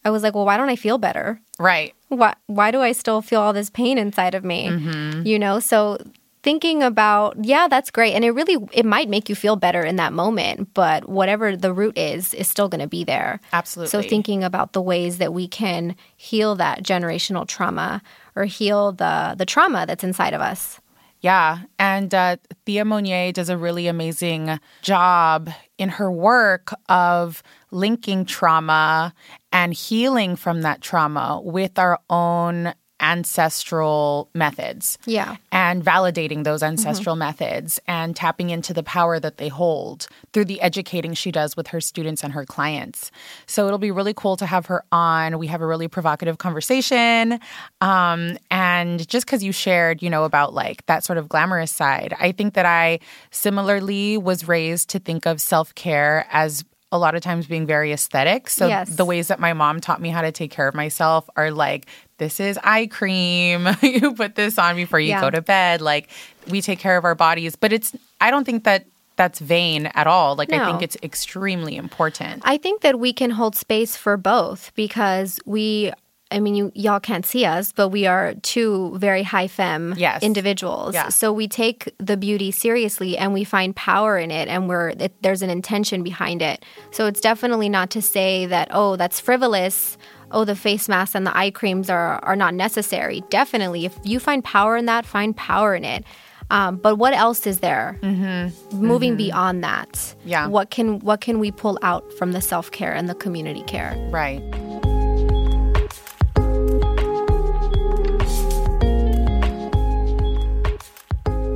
I 0.05 0.09
was 0.09 0.23
like, 0.23 0.35
well, 0.35 0.45
why 0.45 0.57
don't 0.57 0.69
I 0.69 0.75
feel 0.75 0.97
better? 0.97 1.39
Right. 1.59 1.93
Why 2.09 2.35
why 2.47 2.71
do 2.71 2.81
I 2.81 2.91
still 2.91 3.21
feel 3.21 3.41
all 3.41 3.53
this 3.53 3.69
pain 3.69 3.97
inside 3.97 4.35
of 4.35 4.43
me? 4.43 4.67
Mm-hmm. 4.67 5.25
You 5.25 5.39
know, 5.39 5.59
so 5.59 5.97
thinking 6.43 6.83
about 6.83 7.37
yeah 7.41 7.69
that's 7.69 7.89
great 7.89 8.13
and 8.13 8.25
it 8.25 8.31
really 8.31 8.57
it 8.73 8.85
might 8.85 9.07
make 9.07 9.29
you 9.29 9.35
feel 9.35 9.55
better 9.55 9.81
in 9.81 9.95
that 9.95 10.11
moment 10.11 10.73
but 10.73 11.07
whatever 11.07 11.55
the 11.55 11.71
root 11.71 11.97
is 11.97 12.33
is 12.33 12.49
still 12.49 12.67
going 12.67 12.81
to 12.81 12.87
be 12.87 13.05
there 13.05 13.39
absolutely 13.53 13.89
so 13.89 14.01
thinking 14.07 14.43
about 14.43 14.73
the 14.73 14.81
ways 14.81 15.19
that 15.19 15.33
we 15.33 15.47
can 15.47 15.95
heal 16.17 16.53
that 16.53 16.83
generational 16.83 17.47
trauma 17.47 18.01
or 18.35 18.43
heal 18.43 18.91
the 18.91 19.33
the 19.37 19.45
trauma 19.45 19.85
that's 19.85 20.03
inside 20.03 20.33
of 20.33 20.41
us 20.41 20.81
yeah. 21.23 21.59
And 21.79 22.13
uh, 22.13 22.35
Thea 22.65 22.83
Monyeé 22.83 23.31
does 23.31 23.47
a 23.47 23.57
really 23.57 23.87
amazing 23.87 24.59
job 24.81 25.49
in 25.77 25.87
her 25.87 26.11
work 26.11 26.73
of 26.89 27.41
linking 27.73 28.25
trauma 28.25 29.13
and 29.51 29.73
healing 29.73 30.35
from 30.35 30.61
that 30.61 30.81
trauma 30.81 31.41
with 31.43 31.77
our 31.79 31.99
own 32.09 32.73
ancestral 33.03 34.29
methods. 34.33 34.97
Yeah. 35.05 35.35
And 35.51 35.83
validating 35.83 36.45
those 36.45 36.63
ancestral 36.63 37.15
mm-hmm. 37.15 37.19
methods 37.19 37.79
and 37.85 38.15
tapping 38.15 38.49
into 38.49 38.73
the 38.73 38.81
power 38.81 39.19
that 39.19 39.37
they 39.37 39.49
hold 39.49 40.07
through 40.31 40.45
the 40.45 40.61
educating 40.61 41.13
she 41.13 41.31
does 41.31 41.57
with 41.57 41.67
her 41.67 41.81
students 41.81 42.23
and 42.23 42.31
her 42.31 42.45
clients. 42.45 43.11
So 43.45 43.67
it'll 43.67 43.77
be 43.77 43.91
really 43.91 44.13
cool 44.13 44.37
to 44.37 44.45
have 44.45 44.67
her 44.67 44.85
on. 44.91 45.37
We 45.37 45.47
have 45.47 45.61
a 45.61 45.67
really 45.67 45.89
provocative 45.89 46.37
conversation. 46.37 47.39
Um, 47.81 48.37
and 48.49 49.05
just 49.07 49.25
because 49.25 49.43
you 49.43 49.51
shared, 49.51 50.01
you 50.01 50.09
know, 50.09 50.23
about 50.23 50.53
like 50.53 50.85
that 50.85 51.03
sort 51.03 51.17
of 51.17 51.27
glamorous 51.27 51.71
side, 51.71 52.15
I 52.19 52.31
think 52.31 52.53
that 52.53 52.65
I 52.65 52.99
similarly 53.31 54.17
was 54.17 54.47
raised 54.47 54.89
to 54.91 54.99
think 54.99 55.25
of 55.25 55.41
self 55.41 55.75
care 55.75 56.25
as 56.31 56.63
a 56.93 56.97
lot 56.97 57.15
of 57.15 57.21
times 57.21 57.47
being 57.47 57.65
very 57.65 57.91
aesthetic. 57.91 58.47
So 58.47 58.67
yes. 58.67 58.95
the 58.95 59.03
ways 59.03 59.27
that 59.27 59.39
my 59.39 59.53
mom 59.53 59.81
taught 59.81 59.99
me 59.99 60.09
how 60.09 60.21
to 60.21 60.31
take 60.31 60.51
care 60.51 60.67
of 60.67 60.75
myself 60.75 61.27
are 61.35 61.49
like 61.49 61.87
this 62.19 62.39
is 62.39 62.59
eye 62.63 62.85
cream. 62.85 63.67
you 63.81 64.13
put 64.13 64.35
this 64.35 64.59
on 64.59 64.75
before 64.75 64.99
you 64.99 65.09
yeah. 65.09 65.21
go 65.21 65.31
to 65.31 65.41
bed. 65.41 65.81
Like 65.81 66.09
we 66.47 66.61
take 66.61 66.77
care 66.77 66.95
of 66.95 67.03
our 67.03 67.15
bodies, 67.15 67.55
but 67.55 67.73
it's 67.73 67.93
I 68.21 68.29
don't 68.29 68.45
think 68.45 68.63
that 68.65 68.85
that's 69.15 69.39
vain 69.39 69.87
at 69.87 70.05
all. 70.05 70.35
Like 70.35 70.49
no. 70.49 70.61
I 70.61 70.65
think 70.67 70.83
it's 70.83 70.97
extremely 71.01 71.75
important. 71.75 72.43
I 72.45 72.57
think 72.57 72.81
that 72.81 72.99
we 72.99 73.11
can 73.11 73.31
hold 73.31 73.55
space 73.55 73.97
for 73.97 74.15
both 74.15 74.71
because 74.75 75.39
we 75.45 75.91
I 76.33 76.39
mean, 76.39 76.55
you 76.55 76.71
y'all 76.73 76.99
can't 76.99 77.25
see 77.25 77.45
us, 77.45 77.71
but 77.71 77.89
we 77.89 78.07
are 78.07 78.33
two 78.41 78.97
very 78.97 79.23
high 79.23 79.47
femme 79.47 79.93
yes. 79.95 80.23
individuals. 80.23 80.95
Yeah. 80.95 81.09
So 81.09 81.31
we 81.31 81.47
take 81.47 81.93
the 81.99 82.17
beauty 82.17 82.51
seriously, 82.51 83.17
and 83.17 83.33
we 83.33 83.43
find 83.43 83.75
power 83.75 84.17
in 84.17 84.31
it, 84.31 84.47
and 84.47 84.67
we're 84.67 84.89
it, 84.89 85.13
there's 85.21 85.41
an 85.41 85.49
intention 85.49 86.03
behind 86.03 86.41
it. 86.41 86.65
So 86.91 87.05
it's 87.05 87.21
definitely 87.21 87.69
not 87.69 87.91
to 87.91 88.01
say 88.01 88.47
that 88.47 88.69
oh, 88.71 88.95
that's 88.95 89.19
frivolous. 89.19 89.97
Oh, 90.31 90.45
the 90.45 90.55
face 90.55 90.89
masks 90.89 91.13
and 91.13 91.27
the 91.27 91.37
eye 91.37 91.51
creams 91.51 91.89
are 91.89 92.19
are 92.23 92.35
not 92.35 92.55
necessary. 92.55 93.23
Definitely, 93.29 93.85
if 93.85 93.97
you 94.03 94.19
find 94.19 94.43
power 94.43 94.75
in 94.75 94.85
that, 94.87 95.05
find 95.05 95.37
power 95.37 95.75
in 95.75 95.85
it. 95.85 96.03
Um, 96.49 96.77
but 96.77 96.95
what 96.95 97.13
else 97.13 97.47
is 97.47 97.59
there? 97.59 97.97
Mm-hmm. 98.01 98.77
Moving 98.85 99.11
mm-hmm. 99.11 99.17
beyond 99.17 99.63
that, 99.63 100.15
yeah. 100.25 100.47
What 100.47 100.71
can 100.71 100.99
what 100.99 101.21
can 101.21 101.39
we 101.39 101.51
pull 101.51 101.77
out 101.81 102.11
from 102.13 102.31
the 102.31 102.41
self 102.41 102.71
care 102.71 102.93
and 102.93 103.07
the 103.07 103.15
community 103.15 103.63
care? 103.63 103.95
Right. 104.11 104.41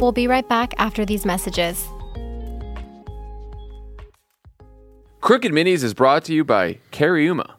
We'll 0.07 0.13
be 0.13 0.29
right 0.29 0.47
back 0.47 0.73
after 0.77 1.05
these 1.05 1.25
messages. 1.25 1.85
Crooked 5.19 5.51
Minis 5.51 5.83
is 5.83 5.93
brought 5.93 6.23
to 6.23 6.33
you 6.33 6.45
by 6.45 6.79
Cariuma. 6.93 7.55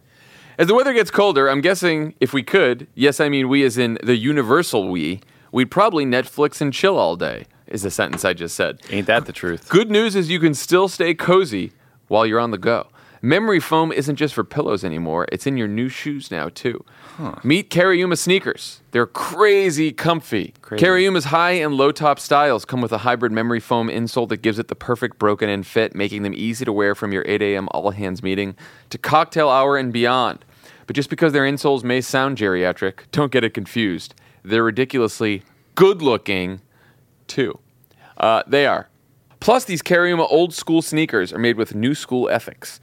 As 0.56 0.66
the 0.66 0.74
weather 0.74 0.94
gets 0.94 1.10
colder, 1.10 1.50
I'm 1.50 1.60
guessing 1.60 2.14
if 2.20 2.32
we 2.32 2.42
could, 2.42 2.86
yes, 2.94 3.20
I 3.20 3.28
mean 3.28 3.50
we 3.50 3.64
as 3.64 3.76
in 3.76 3.98
the 4.02 4.16
universal 4.16 4.88
we, 4.88 5.20
we'd 5.52 5.70
probably 5.70 6.06
Netflix 6.06 6.62
and 6.62 6.72
chill 6.72 6.96
all 6.96 7.16
day, 7.16 7.44
is 7.66 7.82
the 7.82 7.90
sentence 7.90 8.24
I 8.24 8.32
just 8.32 8.56
said. 8.56 8.80
Ain't 8.88 9.08
that 9.08 9.26
the 9.26 9.32
truth? 9.34 9.68
Good 9.68 9.90
news 9.90 10.16
is 10.16 10.30
you 10.30 10.40
can 10.40 10.54
still 10.54 10.88
stay 10.88 11.12
cozy 11.12 11.72
while 12.06 12.24
you're 12.24 12.40
on 12.40 12.50
the 12.50 12.56
go. 12.56 12.86
Memory 13.20 13.60
foam 13.60 13.90
isn't 13.90 14.16
just 14.16 14.34
for 14.34 14.44
pillows 14.44 14.84
anymore, 14.84 15.26
it's 15.32 15.46
in 15.46 15.56
your 15.56 15.68
new 15.68 15.88
shoes 15.88 16.30
now, 16.30 16.48
too. 16.48 16.84
Huh. 17.16 17.34
Meet 17.42 17.70
Cariuma 17.70 18.16
sneakers. 18.16 18.80
They're 18.92 19.06
crazy 19.06 19.92
comfy. 19.92 20.54
Crazy. 20.62 20.84
Cariuma's 20.84 21.26
high 21.26 21.52
and 21.52 21.74
low 21.74 21.90
top 21.90 22.20
styles 22.20 22.64
come 22.64 22.80
with 22.80 22.92
a 22.92 22.98
hybrid 22.98 23.32
memory 23.32 23.60
foam 23.60 23.88
insole 23.88 24.28
that 24.28 24.38
gives 24.38 24.58
it 24.58 24.68
the 24.68 24.76
perfect 24.76 25.18
broken 25.18 25.48
in 25.48 25.64
fit, 25.64 25.94
making 25.94 26.22
them 26.22 26.34
easy 26.34 26.64
to 26.64 26.72
wear 26.72 26.94
from 26.94 27.12
your 27.12 27.24
8 27.26 27.42
a.m. 27.42 27.68
all 27.72 27.90
hands 27.90 28.22
meeting 28.22 28.54
to 28.90 28.98
cocktail 28.98 29.48
hour 29.48 29.76
and 29.76 29.92
beyond. 29.92 30.44
But 30.86 30.96
just 30.96 31.10
because 31.10 31.32
their 31.32 31.44
insoles 31.44 31.82
may 31.84 32.00
sound 32.00 32.38
geriatric, 32.38 33.00
don't 33.10 33.32
get 33.32 33.44
it 33.44 33.52
confused. 33.52 34.14
They're 34.42 34.64
ridiculously 34.64 35.42
good 35.74 36.00
looking, 36.00 36.60
too. 37.26 37.58
Uh, 38.16 38.42
they 38.46 38.66
are. 38.66 38.88
Plus, 39.40 39.64
these 39.64 39.82
Cariuma 39.82 40.26
old 40.30 40.54
school 40.54 40.82
sneakers 40.82 41.32
are 41.32 41.38
made 41.38 41.56
with 41.56 41.74
new 41.74 41.94
school 41.94 42.28
ethics. 42.28 42.80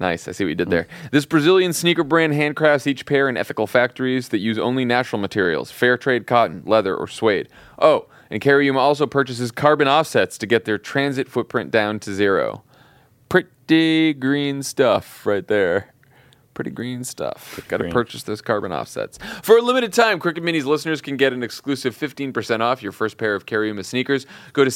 Nice. 0.00 0.26
I 0.26 0.32
see 0.32 0.44
what 0.44 0.50
you 0.50 0.54
did 0.54 0.66
hmm. 0.68 0.72
there. 0.72 0.86
This 1.10 1.24
Brazilian 1.26 1.72
sneaker 1.72 2.04
brand 2.04 2.32
handcrafts 2.32 2.86
each 2.86 3.06
pair 3.06 3.28
in 3.28 3.36
ethical 3.36 3.66
factories 3.66 4.28
that 4.30 4.38
use 4.38 4.58
only 4.58 4.84
natural 4.84 5.20
materials, 5.20 5.70
fair 5.70 5.96
trade 5.96 6.26
cotton, 6.26 6.62
leather, 6.66 6.96
or 6.96 7.06
suede. 7.06 7.48
Oh, 7.78 8.06
and 8.30 8.42
Cariuma 8.42 8.78
also 8.78 9.06
purchases 9.06 9.50
carbon 9.52 9.86
offsets 9.86 10.38
to 10.38 10.46
get 10.46 10.64
their 10.64 10.78
transit 10.78 11.28
footprint 11.28 11.70
down 11.70 12.00
to 12.00 12.14
zero. 12.14 12.64
Pretty 13.28 14.14
green 14.14 14.62
stuff 14.62 15.24
right 15.26 15.46
there. 15.46 15.93
Pretty 16.54 16.70
green 16.70 17.02
stuff. 17.04 17.60
Got 17.68 17.78
to 17.78 17.90
purchase 17.90 18.22
those 18.22 18.40
carbon 18.40 18.72
offsets. 18.72 19.18
For 19.42 19.58
a 19.58 19.62
limited 19.62 19.92
time, 19.92 20.20
Crooked 20.20 20.42
Minis 20.42 20.64
listeners 20.64 21.00
can 21.00 21.16
get 21.16 21.32
an 21.32 21.42
exclusive 21.42 21.96
15% 21.96 22.60
off 22.60 22.80
your 22.80 22.92
first 22.92 23.18
pair 23.18 23.34
of 23.34 23.44
Cariuma 23.44 23.84
sneakers. 23.84 24.24
Go 24.52 24.64
to 24.64 24.70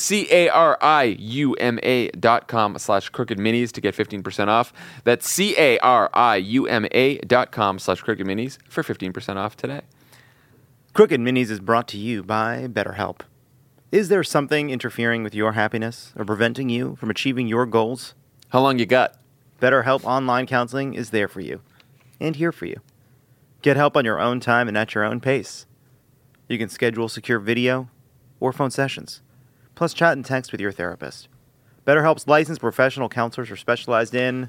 C-A-R-I-U-M-A 0.88 2.11
dot 2.11 2.49
com 2.49 2.76
slash 2.78 3.08
Crooked 3.11 3.38
Minis 3.38 3.70
to 3.73 3.80
get 3.80 3.94
15% 3.94 4.49
off. 4.49 4.73
That's 5.04 5.28
C-A-R-I-U-M-A 5.30 7.18
dot 7.18 7.52
com 7.52 7.78
slash 7.78 8.00
Crooked 8.00 8.26
Minis 8.26 8.58
for 8.68 8.82
15% 8.82 9.37
off 9.37 9.56
today. 9.56 9.82
Crooked 10.94 11.20
Minis 11.20 11.50
is 11.50 11.61
brought 11.61 11.87
to 11.88 11.97
you 11.97 12.25
by 12.25 12.66
BetterHelp. 12.66 13.20
Is 13.92 14.08
there 14.08 14.25
something 14.25 14.68
interfering 14.70 15.23
with 15.23 15.35
your 15.35 15.52
happiness 15.52 16.12
or 16.16 16.25
preventing 16.25 16.68
you 16.68 16.97
from 16.97 17.08
achieving 17.08 17.47
your 17.47 17.66
goals? 17.66 18.14
How 18.49 18.61
long 18.61 18.78
you 18.78 18.87
got? 18.87 19.14
BetterHelp 19.61 20.05
Online 20.05 20.47
Counseling 20.47 20.95
is 20.95 21.11
there 21.11 21.27
for 21.27 21.41
you 21.41 21.61
and 22.21 22.37
here 22.37 22.53
for 22.53 22.67
you. 22.67 22.81
Get 23.61 23.77
help 23.77 23.97
on 23.97 24.05
your 24.05 24.21
own 24.21 24.38
time 24.38 24.69
and 24.69 24.79
at 24.79 24.95
your 24.95 25.03
own 25.03 25.21
pace. 25.21 25.67
You 26.49 26.59
can 26.59 26.69
schedule 26.69 27.09
secure 27.09 27.41
video 27.41 27.88
or 28.38 28.53
phone 28.53 28.71
sessions, 28.71 29.21
plus 29.75 29.95
chat 29.95 30.12
and 30.12 30.25
text 30.25 30.53
with 30.53 30.61
your 30.61 30.71
therapist. 30.71 31.29
BetterHelp's 31.85 32.29
licensed 32.29 32.61
professional 32.61 33.09
counselors 33.09 33.50
are 33.50 33.57
specialized 33.57 34.15
in 34.15 34.49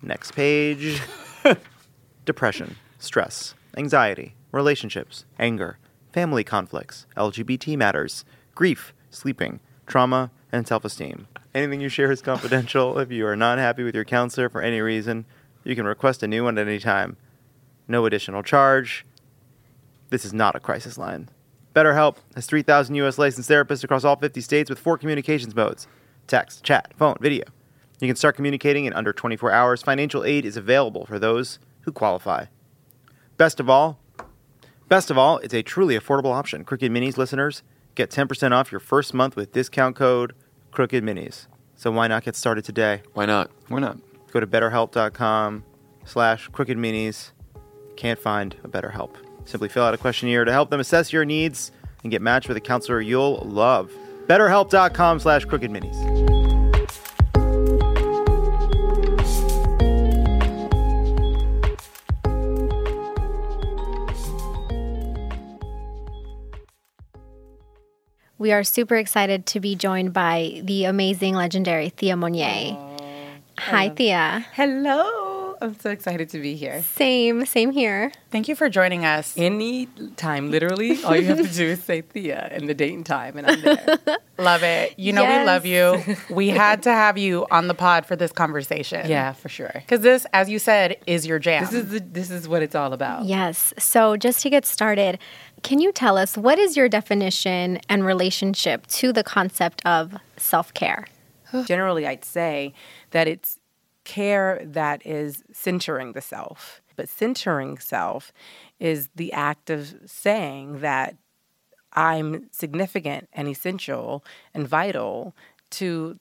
next 0.00 0.32
page 0.32 1.00
depression, 2.24 2.76
stress, 3.00 3.54
anxiety, 3.76 4.34
relationships, 4.52 5.24
anger, 5.40 5.78
family 6.12 6.44
conflicts, 6.44 7.06
LGBT 7.16 7.76
matters, 7.76 8.24
grief, 8.54 8.94
sleeping, 9.10 9.58
trauma, 9.88 10.30
and 10.52 10.68
self 10.68 10.84
esteem. 10.84 11.26
Anything 11.54 11.80
you 11.80 11.88
share 11.88 12.10
is 12.10 12.20
confidential. 12.20 12.98
if 12.98 13.12
you 13.12 13.26
are 13.26 13.36
not 13.36 13.58
happy 13.58 13.84
with 13.84 13.94
your 13.94 14.04
counselor 14.04 14.48
for 14.48 14.60
any 14.60 14.80
reason, 14.80 15.24
you 15.62 15.76
can 15.76 15.86
request 15.86 16.22
a 16.22 16.26
new 16.26 16.42
one 16.42 16.58
at 16.58 16.66
any 16.66 16.80
time. 16.80 17.16
No 17.86 18.06
additional 18.06 18.42
charge. 18.42 19.06
This 20.10 20.24
is 20.24 20.32
not 20.32 20.56
a 20.56 20.60
crisis 20.60 20.98
line. 20.98 21.28
BetterHelp 21.74 22.16
has 22.34 22.46
3,000 22.46 22.94
U.S. 22.96 23.18
licensed 23.18 23.48
therapists 23.48 23.84
across 23.84 24.04
all 24.04 24.16
50 24.16 24.40
states 24.40 24.68
with 24.68 24.78
four 24.78 24.98
communications 24.98 25.54
modes 25.54 25.86
text, 26.26 26.64
chat, 26.64 26.92
phone, 26.96 27.16
video. 27.20 27.44
You 28.00 28.08
can 28.08 28.16
start 28.16 28.36
communicating 28.36 28.86
in 28.86 28.92
under 28.92 29.12
24 29.12 29.52
hours. 29.52 29.82
Financial 29.82 30.24
aid 30.24 30.44
is 30.44 30.56
available 30.56 31.06
for 31.06 31.18
those 31.18 31.58
who 31.82 31.92
qualify. 31.92 32.46
Best 33.36 33.60
of 33.60 33.68
all, 33.68 33.98
best 34.88 35.10
of 35.10 35.18
all, 35.18 35.38
it's 35.38 35.54
a 35.54 35.62
truly 35.62 35.98
affordable 35.98 36.34
option. 36.34 36.64
Crooked 36.64 36.90
Minis 36.90 37.16
listeners 37.16 37.62
get 37.94 38.10
10% 38.10 38.52
off 38.52 38.72
your 38.72 38.80
first 38.80 39.14
month 39.14 39.36
with 39.36 39.52
discount 39.52 39.94
code 39.94 40.34
Crooked 40.74 41.04
Minis. 41.04 41.46
So 41.76 41.90
why 41.90 42.08
not 42.08 42.24
get 42.24 42.36
started 42.36 42.64
today? 42.64 43.02
Why 43.14 43.26
not? 43.26 43.50
Why 43.68 43.78
not? 43.78 43.98
Go 44.32 44.40
to 44.40 44.46
betterhelp.com 44.46 45.64
slash 46.04 46.48
crooked 46.48 46.76
minis. 46.76 47.30
Can't 47.96 48.18
find 48.18 48.56
a 48.64 48.68
better 48.68 48.90
help. 48.90 49.16
Simply 49.44 49.68
fill 49.68 49.84
out 49.84 49.94
a 49.94 49.98
questionnaire 49.98 50.44
to 50.44 50.52
help 50.52 50.70
them 50.70 50.80
assess 50.80 51.12
your 51.12 51.24
needs 51.24 51.70
and 52.02 52.10
get 52.10 52.22
matched 52.22 52.48
with 52.48 52.56
a 52.56 52.60
counselor 52.60 53.00
you'll 53.00 53.36
love. 53.44 53.92
Betterhelp.com 54.26 55.20
slash 55.20 55.44
crooked 55.44 55.70
minis. 55.70 56.23
We 68.44 68.52
are 68.52 68.62
super 68.62 68.96
excited 68.96 69.46
to 69.46 69.58
be 69.58 69.74
joined 69.74 70.12
by 70.12 70.60
the 70.64 70.84
amazing, 70.84 71.34
legendary 71.34 71.88
Thea 71.88 72.12
Monyeé. 72.14 72.76
Hi, 73.56 73.88
Thea. 73.88 74.44
Hello. 74.52 75.23
I'm 75.64 75.78
so 75.80 75.90
excited 75.90 76.28
to 76.30 76.40
be 76.40 76.56
here. 76.56 76.82
Same, 76.82 77.46
same 77.46 77.70
here. 77.70 78.12
Thank 78.30 78.48
you 78.48 78.54
for 78.54 78.68
joining 78.68 79.04
us. 79.04 79.34
Any 79.36 79.86
time, 80.16 80.50
literally, 80.50 81.02
all 81.04 81.16
you 81.16 81.24
have 81.24 81.38
to 81.38 81.54
do 81.54 81.68
is 81.68 81.82
say 81.82 82.02
Thea 82.02 82.48
and 82.52 82.68
the 82.68 82.74
date 82.74 82.92
and 82.92 83.06
time, 83.06 83.38
and 83.38 83.46
I'm 83.46 83.60
there. 83.62 83.98
Love 84.38 84.62
it. 84.62 84.98
You 84.98 85.12
know 85.12 85.24
we 85.24 85.44
love 85.44 85.64
you. 85.64 86.02
We 86.28 86.48
had 86.48 86.82
to 86.82 86.92
have 86.92 87.16
you 87.16 87.46
on 87.52 87.68
the 87.68 87.74
pod 87.74 88.04
for 88.04 88.16
this 88.16 88.32
conversation. 88.32 89.08
yeah, 89.08 89.32
for 89.32 89.48
sure. 89.48 89.70
Because 89.72 90.00
this, 90.00 90.26
as 90.32 90.50
you 90.50 90.58
said, 90.58 90.96
is 91.06 91.24
your 91.24 91.38
jam. 91.38 91.64
This 91.64 91.72
is 91.72 91.88
the, 91.88 92.00
this 92.00 92.30
is 92.30 92.48
what 92.48 92.60
it's 92.60 92.74
all 92.74 92.92
about. 92.92 93.26
Yes. 93.26 93.72
So, 93.78 94.16
just 94.16 94.40
to 94.42 94.50
get 94.50 94.66
started, 94.66 95.20
can 95.62 95.78
you 95.78 95.92
tell 95.92 96.18
us 96.18 96.36
what 96.36 96.58
is 96.58 96.76
your 96.76 96.88
definition 96.88 97.78
and 97.88 98.04
relationship 98.04 98.86
to 98.88 99.12
the 99.12 99.22
concept 99.22 99.80
of 99.86 100.16
self 100.36 100.74
care? 100.74 101.06
Generally, 101.64 102.06
I'd 102.08 102.24
say 102.24 102.74
that 103.12 103.28
it's 103.28 103.60
care 104.04 104.60
that 104.64 105.04
is 105.06 105.42
centering 105.52 106.12
the 106.12 106.20
self. 106.20 106.80
But 106.96 107.08
centering 107.08 107.78
self 107.78 108.32
is 108.78 109.08
the 109.16 109.32
act 109.32 109.70
of 109.70 109.94
saying 110.06 110.80
that 110.80 111.16
I'm 111.92 112.48
significant 112.50 113.28
and 113.32 113.48
essential 113.48 114.24
and 114.52 114.66
vital 114.66 115.34
to 115.70 116.18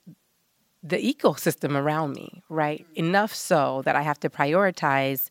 the 0.82 0.98
ecosystem 0.98 1.76
around 1.76 2.14
me, 2.14 2.44
right? 2.50 2.86
Mm. 2.92 3.08
Enough 3.08 3.34
so 3.34 3.82
that 3.86 3.96
I 3.96 4.02
have 4.02 4.20
to 4.22 4.30
prioritize 4.30 5.30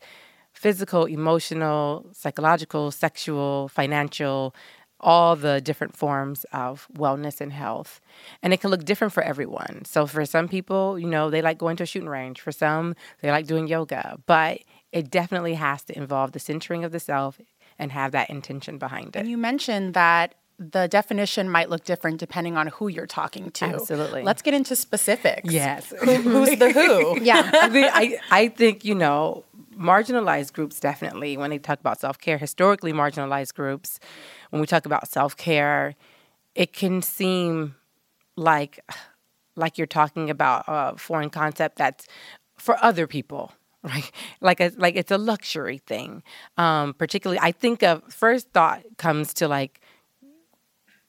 physical, 0.52 1.04
emotional, 1.06 2.06
psychological, 2.12 2.90
sexual, 2.90 3.68
financial, 3.68 4.54
all 5.02 5.34
the 5.34 5.60
different 5.60 5.96
forms 5.96 6.44
of 6.52 6.86
wellness 6.94 7.40
and 7.40 7.52
health. 7.52 8.00
And 8.42 8.52
it 8.52 8.60
can 8.60 8.70
look 8.70 8.84
different 8.84 9.12
for 9.12 9.22
everyone. 9.22 9.84
So 9.84 10.06
for 10.06 10.24
some 10.24 10.48
people, 10.48 10.98
you 10.98 11.08
know, 11.08 11.30
they 11.30 11.42
like 11.42 11.58
going 11.58 11.76
to 11.78 11.82
a 11.82 11.86
shooting 11.86 12.08
range. 12.08 12.40
For 12.40 12.52
some, 12.52 12.94
they 13.20 13.30
like 13.30 13.46
doing 13.46 13.66
yoga. 13.66 14.18
But 14.26 14.60
it 14.92 15.10
definitely 15.10 15.54
has 15.54 15.82
to 15.84 15.96
involve 15.96 16.32
the 16.32 16.38
centering 16.38 16.84
of 16.84 16.92
the 16.92 17.00
self 17.00 17.40
and 17.78 17.90
have 17.92 18.12
that 18.12 18.30
intention 18.30 18.78
behind 18.78 19.16
it. 19.16 19.20
And 19.20 19.28
you 19.28 19.38
mentioned 19.38 19.94
that 19.94 20.34
the 20.58 20.86
definition 20.86 21.50
might 21.50 21.70
look 21.70 21.84
different 21.84 22.20
depending 22.20 22.56
on 22.56 22.68
who 22.68 22.88
you're 22.88 23.06
talking 23.06 23.50
to. 23.50 23.64
Absolutely. 23.64 24.22
Let's 24.22 24.42
get 24.42 24.54
into 24.54 24.76
specifics. 24.76 25.50
Yes. 25.52 25.92
Who, 26.04 26.14
who's 26.14 26.58
the 26.58 26.72
who? 26.72 27.20
Yeah. 27.22 27.50
I 27.52 27.68
mean, 27.68 27.88
I, 27.92 28.18
I 28.30 28.48
think, 28.48 28.84
you 28.84 28.94
know, 28.94 29.44
marginalized 29.76 30.52
groups 30.52 30.78
definitely, 30.78 31.36
when 31.36 31.50
they 31.50 31.58
talk 31.58 31.80
about 31.80 32.00
self 32.00 32.18
care, 32.18 32.38
historically 32.38 32.92
marginalized 32.92 33.54
groups, 33.54 33.98
when 34.52 34.60
we 34.60 34.66
talk 34.66 34.86
about 34.86 35.08
self 35.08 35.36
care, 35.36 35.96
it 36.54 36.72
can 36.72 37.02
seem 37.02 37.74
like 38.36 38.78
like 39.56 39.76
you're 39.76 39.86
talking 39.86 40.30
about 40.30 40.64
a 40.68 40.96
foreign 40.96 41.30
concept 41.30 41.76
that's 41.76 42.06
for 42.56 42.82
other 42.82 43.06
people 43.06 43.52
right 43.82 44.10
like 44.40 44.60
a, 44.60 44.72
like 44.76 44.96
it's 44.96 45.10
a 45.10 45.18
luxury 45.18 45.76
thing 45.76 46.22
um 46.56 46.94
particularly 46.94 47.38
i 47.42 47.52
think 47.52 47.82
of 47.82 48.02
first 48.10 48.50
thought 48.52 48.82
comes 48.96 49.34
to 49.34 49.46
like 49.46 49.80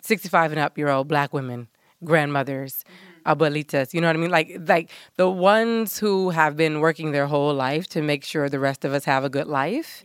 65 0.04 0.52
and 0.52 0.60
up 0.60 0.78
year 0.78 0.90
old 0.90 1.08
black 1.08 1.34
women, 1.34 1.68
grandmothers, 2.04 2.84
abuelitas, 3.26 3.94
you 3.94 4.02
know 4.02 4.08
what 4.08 4.18
I 4.18 4.20
mean? 4.20 4.32
Like 4.32 4.58
like 4.68 4.92
the 5.16 5.30
ones 5.30 5.98
who 5.98 6.30
have 6.32 6.58
been 6.58 6.82
working 6.82 7.12
their 7.12 7.28
whole 7.28 7.54
life 7.54 7.88
to 7.90 8.02
make 8.02 8.24
sure 8.24 8.50
the 8.50 8.60
rest 8.60 8.84
of 8.84 8.94
us 8.94 9.06
have 9.06 9.24
a 9.24 9.30
good 9.30 9.48
life. 9.48 10.04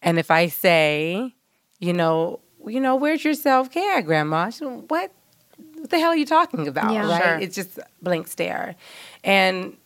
And 0.00 0.18
if 0.18 0.30
I 0.30 0.46
say, 0.46 1.34
you 1.80 1.92
know, 1.92 2.40
you 2.66 2.80
know, 2.80 2.96
where's 2.96 3.24
your 3.24 3.34
self-care, 3.34 4.02
grandma? 4.02 4.50
She, 4.50 4.64
what 4.64 5.12
what 5.76 5.90
the 5.90 5.98
hell 5.98 6.10
are 6.10 6.16
you 6.16 6.26
talking 6.26 6.68
about? 6.68 6.92
Yeah. 6.92 7.08
right? 7.08 7.22
Sure. 7.22 7.38
It's 7.38 7.56
just 7.56 7.78
blank 8.00 8.28
stare. 8.28 8.76
And 9.24 9.76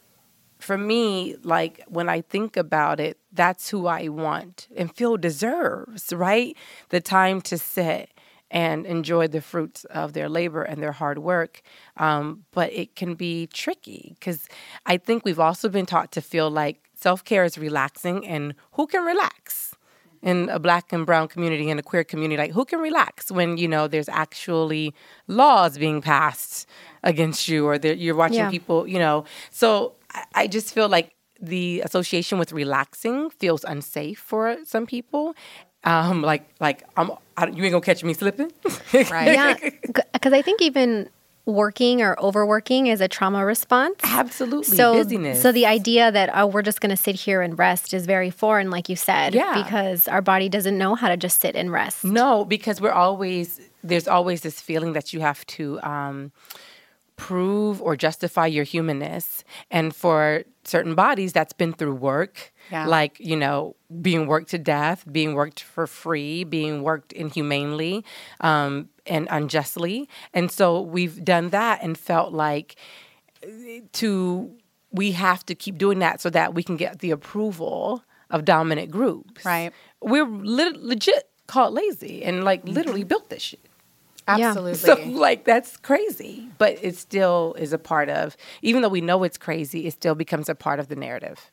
for 0.58 0.76
me, 0.76 1.36
like 1.42 1.82
when 1.88 2.08
I 2.08 2.20
think 2.20 2.56
about 2.56 3.00
it, 3.00 3.18
that's 3.32 3.70
who 3.70 3.86
I 3.86 4.08
want 4.08 4.68
and 4.76 4.94
feel 4.94 5.16
deserves, 5.16 6.12
right? 6.12 6.56
The 6.90 7.00
time 7.00 7.40
to 7.42 7.58
sit 7.58 8.10
and 8.50 8.86
enjoy 8.86 9.26
the 9.26 9.40
fruits 9.40 9.84
of 9.86 10.12
their 10.12 10.28
labor 10.28 10.62
and 10.62 10.82
their 10.82 10.92
hard 10.92 11.18
work. 11.18 11.62
Um, 11.96 12.44
but 12.52 12.72
it 12.72 12.94
can 12.94 13.14
be 13.14 13.46
tricky 13.48 14.14
because 14.18 14.48
I 14.84 14.98
think 14.98 15.24
we've 15.24 15.40
also 15.40 15.68
been 15.68 15.86
taught 15.86 16.12
to 16.12 16.20
feel 16.20 16.50
like 16.50 16.80
self 16.94 17.24
care 17.24 17.44
is 17.44 17.58
relaxing, 17.58 18.26
and 18.26 18.54
who 18.72 18.86
can 18.86 19.04
relax? 19.04 19.74
In 20.30 20.48
a 20.50 20.58
black 20.58 20.92
and 20.92 21.06
brown 21.06 21.26
community 21.28 21.66
and 21.70 21.78
a 21.78 21.82
queer 21.90 22.04
community 22.12 22.36
like 22.44 22.52
who 22.58 22.64
can 22.70 22.80
relax 22.80 23.30
when 23.38 23.56
you 23.62 23.68
know 23.74 23.86
there's 23.94 24.08
actually 24.24 24.84
laws 25.40 25.72
being 25.78 26.00
passed 26.02 26.66
against 27.10 27.46
you 27.50 27.60
or 27.68 27.74
you're 27.76 28.16
watching 28.24 28.44
Yeah. 28.46 28.50
people 28.56 28.78
you 28.94 28.98
know 29.04 29.24
so 29.50 29.68
I, 30.18 30.22
I 30.42 30.44
just 30.56 30.68
feel 30.74 30.88
like 30.96 31.08
the 31.40 31.82
association 31.88 32.38
with 32.40 32.50
relaxing 32.62 33.30
feels 33.42 33.62
unsafe 33.74 34.18
for 34.18 34.42
some 34.64 34.84
people 34.94 35.24
um 35.84 36.22
like 36.30 36.44
like 36.66 36.78
i'm 36.96 37.08
I, 37.36 37.46
you 37.56 37.62
ain't 37.64 37.72
gonna 37.76 37.80
catch 37.92 38.02
me 38.02 38.14
slipping 38.14 38.50
Right. 38.94 39.32
yeah 39.38 39.54
because 40.12 40.32
i 40.32 40.42
think 40.42 40.58
even 40.62 41.08
working 41.46 42.02
or 42.02 42.20
overworking 42.20 42.88
is 42.88 43.00
a 43.00 43.08
trauma 43.08 43.44
response. 43.46 43.94
Absolutely. 44.02 44.76
So, 44.76 44.94
busyness. 44.94 45.40
so 45.40 45.52
the 45.52 45.64
idea 45.64 46.10
that 46.10 46.28
oh, 46.34 46.46
we're 46.46 46.62
just 46.62 46.80
going 46.80 46.90
to 46.90 46.96
sit 46.96 47.14
here 47.14 47.40
and 47.40 47.56
rest 47.58 47.94
is 47.94 48.04
very 48.04 48.30
foreign, 48.30 48.70
like 48.70 48.88
you 48.88 48.96
said, 48.96 49.32
Yeah. 49.34 49.62
because 49.62 50.08
our 50.08 50.20
body 50.20 50.48
doesn't 50.48 50.76
know 50.76 50.96
how 50.96 51.08
to 51.08 51.16
just 51.16 51.40
sit 51.40 51.54
and 51.54 51.70
rest. 51.70 52.04
No, 52.04 52.44
because 52.44 52.80
we're 52.80 52.92
always 52.92 53.60
there's 53.84 54.08
always 54.08 54.40
this 54.40 54.60
feeling 54.60 54.92
that 54.94 55.12
you 55.12 55.20
have 55.20 55.46
to 55.46 55.80
um, 55.82 56.32
prove 57.16 57.80
or 57.82 57.96
justify 57.96 58.46
your 58.46 58.64
humanness, 58.64 59.44
and 59.70 59.94
for 59.94 60.44
certain 60.64 60.94
bodies, 60.94 61.32
that's 61.32 61.52
been 61.52 61.72
through 61.72 61.94
work. 61.94 62.52
Yeah. 62.70 62.86
Like 62.86 63.18
you 63.20 63.36
know, 63.36 63.76
being 64.00 64.26
worked 64.26 64.50
to 64.50 64.58
death, 64.58 65.04
being 65.10 65.34
worked 65.34 65.62
for 65.62 65.86
free, 65.86 66.44
being 66.44 66.82
worked 66.82 67.12
inhumanely 67.12 68.04
um, 68.40 68.88
and 69.06 69.28
unjustly, 69.30 70.08
and 70.34 70.50
so 70.50 70.80
we've 70.80 71.24
done 71.24 71.50
that 71.50 71.82
and 71.82 71.96
felt 71.96 72.32
like 72.32 72.76
to 73.92 74.50
we 74.92 75.12
have 75.12 75.44
to 75.46 75.54
keep 75.54 75.78
doing 75.78 75.98
that 75.98 76.20
so 76.20 76.30
that 76.30 76.54
we 76.54 76.62
can 76.62 76.76
get 76.76 77.00
the 77.00 77.10
approval 77.10 78.02
of 78.30 78.44
dominant 78.44 78.90
groups. 78.90 79.44
Right. 79.44 79.72
We're 80.00 80.26
lit- 80.26 80.82
legit 80.82 81.28
called 81.46 81.74
lazy 81.74 82.24
and 82.24 82.44
like 82.44 82.64
literally 82.64 83.04
built 83.04 83.30
this 83.30 83.42
shit. 83.42 83.60
Absolutely. 84.28 84.74
So 84.74 84.94
like 85.06 85.44
that's 85.44 85.76
crazy, 85.76 86.48
but 86.58 86.78
it 86.82 86.96
still 86.96 87.54
is 87.58 87.72
a 87.72 87.78
part 87.78 88.08
of. 88.08 88.36
Even 88.62 88.82
though 88.82 88.88
we 88.88 89.00
know 89.00 89.22
it's 89.24 89.38
crazy, 89.38 89.86
it 89.86 89.92
still 89.92 90.14
becomes 90.14 90.48
a 90.48 90.54
part 90.54 90.80
of 90.80 90.88
the 90.88 90.96
narrative. 90.96 91.50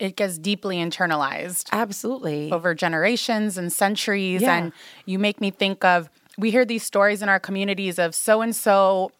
it 0.00 0.16
gets 0.16 0.38
deeply 0.38 0.78
internalized. 0.78 1.68
Absolutely. 1.72 2.50
over 2.50 2.74
generations 2.74 3.56
and 3.56 3.72
centuries. 3.72 4.42
Yeah. 4.42 4.56
And 4.56 4.72
you 5.06 5.18
make 5.20 5.40
me 5.40 5.50
think 5.52 5.84
of 5.84 6.08
we 6.36 6.50
hear 6.50 6.64
these 6.64 6.82
stories 6.82 7.22
in 7.22 7.28
our 7.28 7.38
communities 7.38 7.98
of 8.00 8.12
so 8.14 8.42
and 8.42 8.54
so 8.56 9.12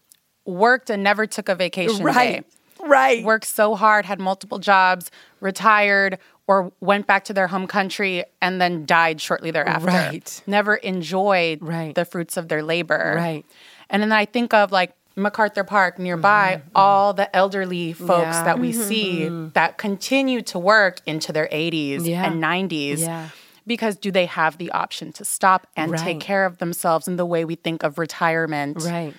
worked 0.44 0.90
and 0.90 1.02
never 1.02 1.26
took 1.26 1.48
a 1.48 1.54
vacation 1.54 2.04
Right. 2.04 2.42
day. 2.42 2.48
Right. 2.86 3.24
Worked 3.24 3.46
so 3.46 3.74
hard, 3.74 4.04
had 4.04 4.20
multiple 4.20 4.58
jobs, 4.58 5.10
retired, 5.40 6.18
or 6.46 6.72
went 6.80 7.06
back 7.06 7.24
to 7.24 7.32
their 7.32 7.46
home 7.46 7.66
country 7.66 8.24
and 8.42 8.60
then 8.60 8.84
died 8.86 9.20
shortly 9.20 9.50
thereafter. 9.50 9.86
Right. 9.88 10.42
Never 10.46 10.74
enjoyed 10.76 11.58
Right. 11.62 11.94
the 11.94 12.04
fruits 12.04 12.36
of 12.36 12.48
their 12.48 12.62
labor. 12.62 13.14
Right. 13.16 13.44
And 13.90 14.02
then 14.02 14.12
I 14.12 14.24
think 14.26 14.52
of 14.52 14.70
like 14.72 14.94
MacArthur 15.16 15.64
Park 15.64 15.98
nearby, 15.98 16.56
mm-hmm. 16.56 16.68
Mm-hmm. 16.68 16.76
all 16.76 17.14
the 17.14 17.34
elderly 17.34 17.92
folks 17.92 18.10
Mm-hmm. 18.10 18.32
Yeah. 18.32 18.44
that 18.44 18.58
we 18.58 18.72
mm-hmm. 18.72 18.82
see 18.82 19.28
that 19.54 19.78
continue 19.78 20.42
to 20.42 20.58
work 20.58 21.00
into 21.06 21.32
their 21.32 21.48
80s 21.52 22.04
Yeah. 22.06 22.26
and 22.26 22.42
90s. 22.42 22.98
Yeah. 22.98 23.28
Because 23.66 23.96
do 23.96 24.10
they 24.10 24.26
have 24.26 24.58
the 24.58 24.70
option 24.72 25.12
to 25.14 25.24
stop 25.24 25.66
and 25.76 25.92
Right. 25.92 26.00
take 26.00 26.20
care 26.20 26.44
of 26.44 26.58
themselves 26.58 27.08
in 27.08 27.16
the 27.16 27.24
way 27.24 27.46
we 27.46 27.54
think 27.54 27.82
of 27.82 27.96
retirement? 27.96 28.82
Right. 28.84 29.14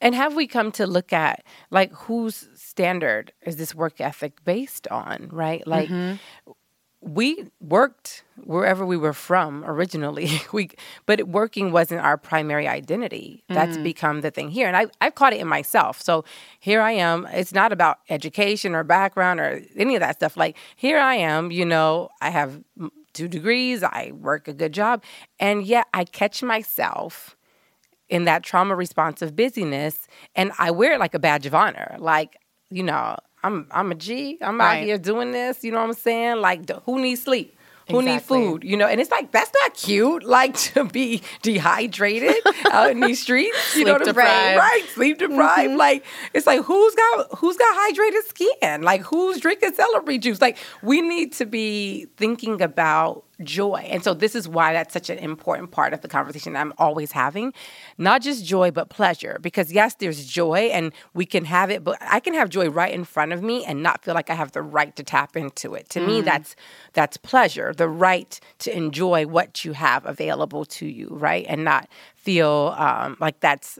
And 0.00 0.14
have 0.14 0.34
we 0.34 0.46
come 0.46 0.72
to 0.72 0.86
look 0.86 1.12
at 1.12 1.44
like 1.70 1.92
whose 1.92 2.48
standard 2.54 3.32
is 3.42 3.56
this 3.56 3.74
work 3.74 4.00
ethic 4.00 4.44
based 4.44 4.88
on, 4.88 5.28
right? 5.32 5.66
Like 5.66 5.90
we 7.02 7.46
worked 7.60 8.22
wherever 8.44 8.86
we 8.86 8.96
were 8.96 9.12
from 9.12 9.64
originally. 9.64 10.30
we 10.52 10.70
but 11.04 11.26
working 11.26 11.72
wasn't 11.72 12.00
our 12.00 12.16
primary 12.16 12.68
identity. 12.68 13.42
That's 13.48 13.76
become 13.76 14.20
the 14.20 14.30
thing 14.30 14.50
here. 14.50 14.68
And 14.68 14.76
I 14.76 14.86
I've 15.00 15.16
caught 15.16 15.32
it 15.32 15.40
in 15.40 15.48
myself. 15.48 16.00
So 16.00 16.24
here 16.60 16.80
I 16.80 16.92
am. 16.92 17.26
It's 17.32 17.52
not 17.52 17.72
about 17.72 17.98
education 18.08 18.74
or 18.74 18.84
background 18.84 19.40
or 19.40 19.62
any 19.76 19.96
of 19.96 20.00
that 20.00 20.16
stuff. 20.16 20.36
Like 20.36 20.56
here 20.76 20.98
I 20.98 21.16
am, 21.16 21.50
you 21.50 21.64
know, 21.64 22.08
I 22.20 22.30
have 22.30 22.62
mm, 22.78 22.90
two 23.12 23.26
degrees, 23.28 23.82
I 23.82 24.12
work 24.14 24.46
a 24.46 24.54
good 24.54 24.72
job, 24.72 25.02
and 25.40 25.66
yet 25.66 25.86
I 25.92 26.04
catch 26.04 26.42
myself 26.42 27.36
in 28.12 28.26
that 28.26 28.42
trauma 28.42 28.76
responsive 28.76 29.34
busyness 29.34 30.06
and 30.36 30.52
I 30.58 30.70
wear 30.70 30.92
it 30.92 31.00
like 31.00 31.14
a 31.14 31.18
badge 31.18 31.46
of 31.46 31.54
honor. 31.54 31.96
Like, 31.98 32.36
you 32.70 32.82
know, 32.82 33.16
I'm 33.42 33.66
I'm 33.70 33.90
a 33.90 33.94
G. 33.94 34.36
I'm 34.42 34.60
out 34.60 34.76
here 34.76 34.98
doing 34.98 35.32
this, 35.32 35.64
you 35.64 35.72
know 35.72 35.78
what 35.78 35.88
I'm 35.88 35.94
saying? 35.94 36.36
Like 36.42 36.68
who 36.84 37.00
needs 37.00 37.22
sleep? 37.22 37.56
Who 37.90 38.00
needs 38.00 38.22
Exactly. 38.22 38.38
food? 38.38 38.64
You 38.64 38.76
know, 38.76 38.86
and 38.86 39.00
it's 39.00 39.10
like 39.10 39.32
that's 39.32 39.50
not 39.62 39.74
cute. 39.74 40.24
Like 40.32 40.54
to 40.72 40.84
be 40.84 41.22
dehydrated 41.42 42.36
out 42.70 42.90
in 42.90 43.00
these 43.00 43.20
streets. 43.22 43.74
You 43.76 43.84
know 43.86 43.94
what 43.94 44.06
I'm 44.06 44.14
saying? 44.14 44.58
Right. 44.58 44.84
Sleep 44.94 45.18
deprived. 45.18 45.70
Mm-hmm. 45.70 45.78
Like 45.78 46.04
it's 46.34 46.46
like 46.46 46.62
who's 46.62 46.94
got 46.94 47.38
who's 47.38 47.56
got 47.56 47.74
hydrated 47.74 48.22
skin? 48.28 48.82
Like 48.82 49.00
who's 49.02 49.40
drinking 49.40 49.72
celery 49.72 50.18
juice? 50.18 50.40
Like 50.40 50.58
we 50.82 51.00
need 51.00 51.32
to 51.34 51.46
be 51.46 52.06
thinking 52.18 52.60
about 52.60 53.24
joy. 53.44 53.86
And 53.90 54.02
so 54.02 54.14
this 54.14 54.34
is 54.34 54.48
why 54.48 54.72
that's 54.72 54.92
such 54.92 55.10
an 55.10 55.18
important 55.18 55.70
part 55.70 55.92
of 55.92 56.00
the 56.00 56.08
conversation 56.08 56.56
I'm 56.56 56.72
always 56.78 57.12
having. 57.12 57.52
Not 57.98 58.22
just 58.22 58.44
joy, 58.44 58.70
but 58.70 58.88
pleasure. 58.88 59.38
Because 59.40 59.72
yes, 59.72 59.94
there's 59.94 60.26
joy 60.26 60.70
and 60.72 60.92
we 61.14 61.26
can 61.26 61.44
have 61.44 61.70
it, 61.70 61.84
but 61.84 61.98
I 62.00 62.20
can 62.20 62.34
have 62.34 62.48
joy 62.48 62.68
right 62.68 62.92
in 62.92 63.04
front 63.04 63.32
of 63.32 63.42
me 63.42 63.64
and 63.64 63.82
not 63.82 64.04
feel 64.04 64.14
like 64.14 64.30
I 64.30 64.34
have 64.34 64.52
the 64.52 64.62
right 64.62 64.94
to 64.96 65.02
tap 65.02 65.36
into 65.36 65.74
it. 65.74 65.88
To 65.90 66.00
me, 66.00 66.20
that's 66.20 66.56
that's 66.92 67.16
pleasure, 67.16 67.72
the 67.74 67.88
right 67.88 68.38
to 68.60 68.76
enjoy 68.76 69.26
what 69.26 69.64
you 69.64 69.72
have 69.72 70.06
available 70.06 70.64
to 70.64 70.86
you, 70.86 71.08
right? 71.10 71.46
And 71.48 71.64
not 71.64 71.88
feel 72.16 72.74
um, 72.78 73.16
like 73.20 73.40
that's 73.40 73.78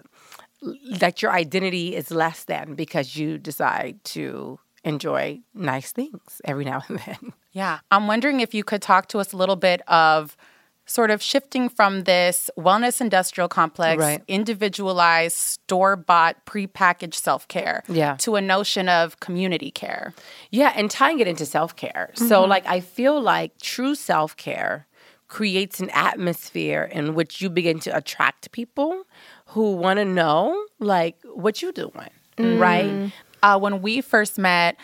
that 0.92 1.22
your 1.22 1.33
identity 1.33 1.96
is 1.96 2.11
less 2.11 2.44
than 2.44 2.75
because 2.75 3.16
you 3.16 3.38
decide 3.38 4.03
to 4.05 4.59
enjoy 4.85 5.40
nice 5.55 5.92
things 5.92 6.40
every 6.44 6.64
now 6.64 6.83
and 6.88 6.98
then. 7.01 7.33
Yeah. 7.52 7.80
I'm 7.90 8.06
wondering 8.06 8.40
if 8.40 8.54
you 8.54 8.64
could 8.64 8.82
talk 8.82 9.08
to 9.08 9.18
us 9.18 9.32
a 9.32 9.36
little 9.36 9.56
bit 9.56 9.82
of 9.88 10.36
sort 10.84 11.10
of 11.10 11.22
shifting 11.22 11.68
from 11.68 12.04
this 12.04 12.50
wellness 12.58 13.00
industrial 13.00 13.48
complex, 13.48 14.00
Right. 14.00 14.22
individualized, 14.26 15.36
store 15.36 15.96
bought, 15.96 16.44
prepackaged 16.44 17.14
self 17.14 17.46
care 17.48 17.84
Yeah. 17.88 18.16
to 18.16 18.36
a 18.36 18.40
notion 18.40 18.88
of 18.88 19.20
community 19.20 19.70
care. 19.70 20.12
Yeah, 20.50 20.72
and 20.74 20.90
tying 20.90 21.20
it 21.20 21.28
into 21.28 21.46
self 21.46 21.76
care. 21.76 22.10
So, 22.14 22.44
like, 22.44 22.66
I 22.66 22.80
feel 22.80 23.20
like 23.20 23.58
true 23.60 23.94
self 23.94 24.36
care 24.36 24.86
creates 25.28 25.80
an 25.80 25.88
atmosphere 25.90 26.82
in 26.92 27.14
which 27.14 27.40
you 27.40 27.48
begin 27.48 27.78
to 27.80 27.96
attract 27.96 28.52
people 28.52 29.04
who 29.46 29.76
want 29.76 29.98
to 29.98 30.04
know, 30.04 30.66
like, 30.78 31.16
what 31.24 31.62
you're 31.62 31.72
doing, 31.72 32.10
right? 32.38 33.12
Uh, 33.42 33.58
when 33.58 33.82
we 33.82 34.00
first 34.00 34.36
met, 34.38 34.76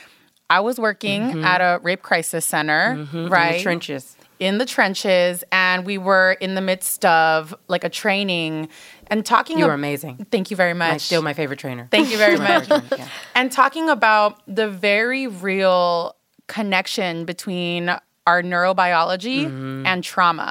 I 0.50 0.61
was 0.61 0.78
working 0.78 1.22
mm-hmm. 1.22 1.44
at 1.44 1.61
a 1.61 1.78
rape 1.82 2.02
crisis 2.02 2.46
center, 2.46 3.06
right? 3.12 3.52
In 3.52 3.56
the 3.58 3.62
trenches. 3.62 4.16
in 4.40 4.58
the 4.58 4.66
trenches 4.66 5.44
and 5.52 5.84
we 5.84 5.98
were 5.98 6.32
in 6.40 6.54
the 6.54 6.61
midst 6.61 7.04
of 7.04 7.54
like 7.68 7.84
a 7.84 7.90
training 7.90 8.68
and 9.08 9.24
talking 9.26 9.58
You 9.58 9.66
were 9.66 9.72
ab- 9.72 9.78
amazing. 9.78 10.26
Thank 10.30 10.50
you 10.50 10.56
very 10.56 10.74
much. 10.74 10.92
Like, 10.92 11.00
still 11.00 11.22
my 11.22 11.34
favorite 11.34 11.58
trainer. 11.58 11.88
Thank 11.90 12.11
you 12.11 12.18
very 12.18 12.38
much. 12.38 12.66
trainer, 12.66 12.84
yeah. 12.96 13.08
And 13.34 13.50
talking 13.52 13.88
about 13.88 14.40
the 14.46 14.68
very 14.70 15.26
real 15.26 16.14
connection 16.46 17.24
between 17.24 17.94
our 18.29 18.43
neurobiology 18.53 19.41
Mm-hmm. 19.47 19.87
and 19.91 19.99
trauma. 20.12 20.51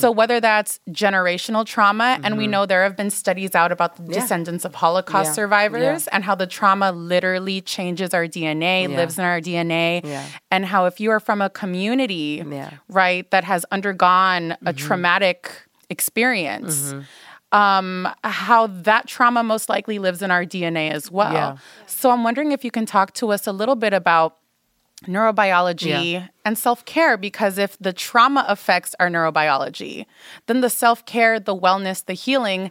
So 0.00 0.06
whether 0.20 0.38
that's 0.48 0.72
generational 1.04 1.64
trauma, 1.74 2.08
and 2.24 2.32
we 2.42 2.46
know 2.52 2.62
there 2.66 2.82
have 2.88 2.96
been 3.02 3.10
studies 3.22 3.54
out 3.60 3.70
about 3.76 3.90
the 3.96 4.02
Mm-hmm. 4.02 4.12
Yeah. 4.12 4.20
descendants 4.20 4.64
of 4.68 4.72
Holocaust 4.84 5.28
Yeah. 5.30 5.40
survivors 5.42 6.02
and 6.14 6.20
how 6.28 6.34
the 6.42 6.46
trauma 6.58 6.88
literally 7.12 7.58
changes 7.74 8.10
our 8.18 8.26
DNA, 8.36 8.76
Yeah. 8.82 8.96
lives 9.00 9.14
in 9.20 9.24
our 9.32 9.40
DNA, 9.48 10.00
Yeah. 10.04 10.24
and 10.54 10.62
how 10.72 10.80
if 10.90 10.96
you 11.02 11.08
are 11.14 11.20
from 11.28 11.38
a 11.40 11.50
community, 11.62 12.42
Yeah. 12.58 12.70
right, 13.02 13.24
that 13.34 13.44
has 13.52 13.62
undergone 13.76 14.44
a 14.52 14.56
Mm-hmm. 14.56 14.86
traumatic 14.86 15.38
experience, 15.88 16.94
um, 17.52 18.08
how 18.24 18.66
that 18.88 19.06
trauma 19.06 19.42
most 19.42 19.68
likely 19.68 19.98
lives 20.06 20.20
in 20.22 20.30
our 20.30 20.44
DNA 20.44 20.90
as 20.90 21.10
well. 21.10 21.32
Yeah. 21.32 21.56
So 21.86 22.10
I'm 22.10 22.24
wondering 22.24 22.50
if 22.52 22.64
you 22.64 22.70
can 22.70 22.86
talk 22.86 23.12
to 23.14 23.24
us 23.32 23.46
a 23.46 23.52
little 23.52 23.76
bit 23.76 23.92
about 23.92 24.36
neurobiology 25.04 26.12
Yeah. 26.12 26.28
and 26.44 26.56
self 26.58 26.84
care, 26.84 27.16
because 27.16 27.58
if 27.58 27.76
the 27.78 27.92
trauma 27.92 28.44
affects 28.48 28.94
our 28.98 29.08
neurobiology, 29.08 30.06
then 30.46 30.60
the 30.60 30.70
self 30.70 31.04
care, 31.04 31.38
the 31.38 31.54
wellness, 31.56 32.04
the 32.04 32.14
healing, 32.14 32.70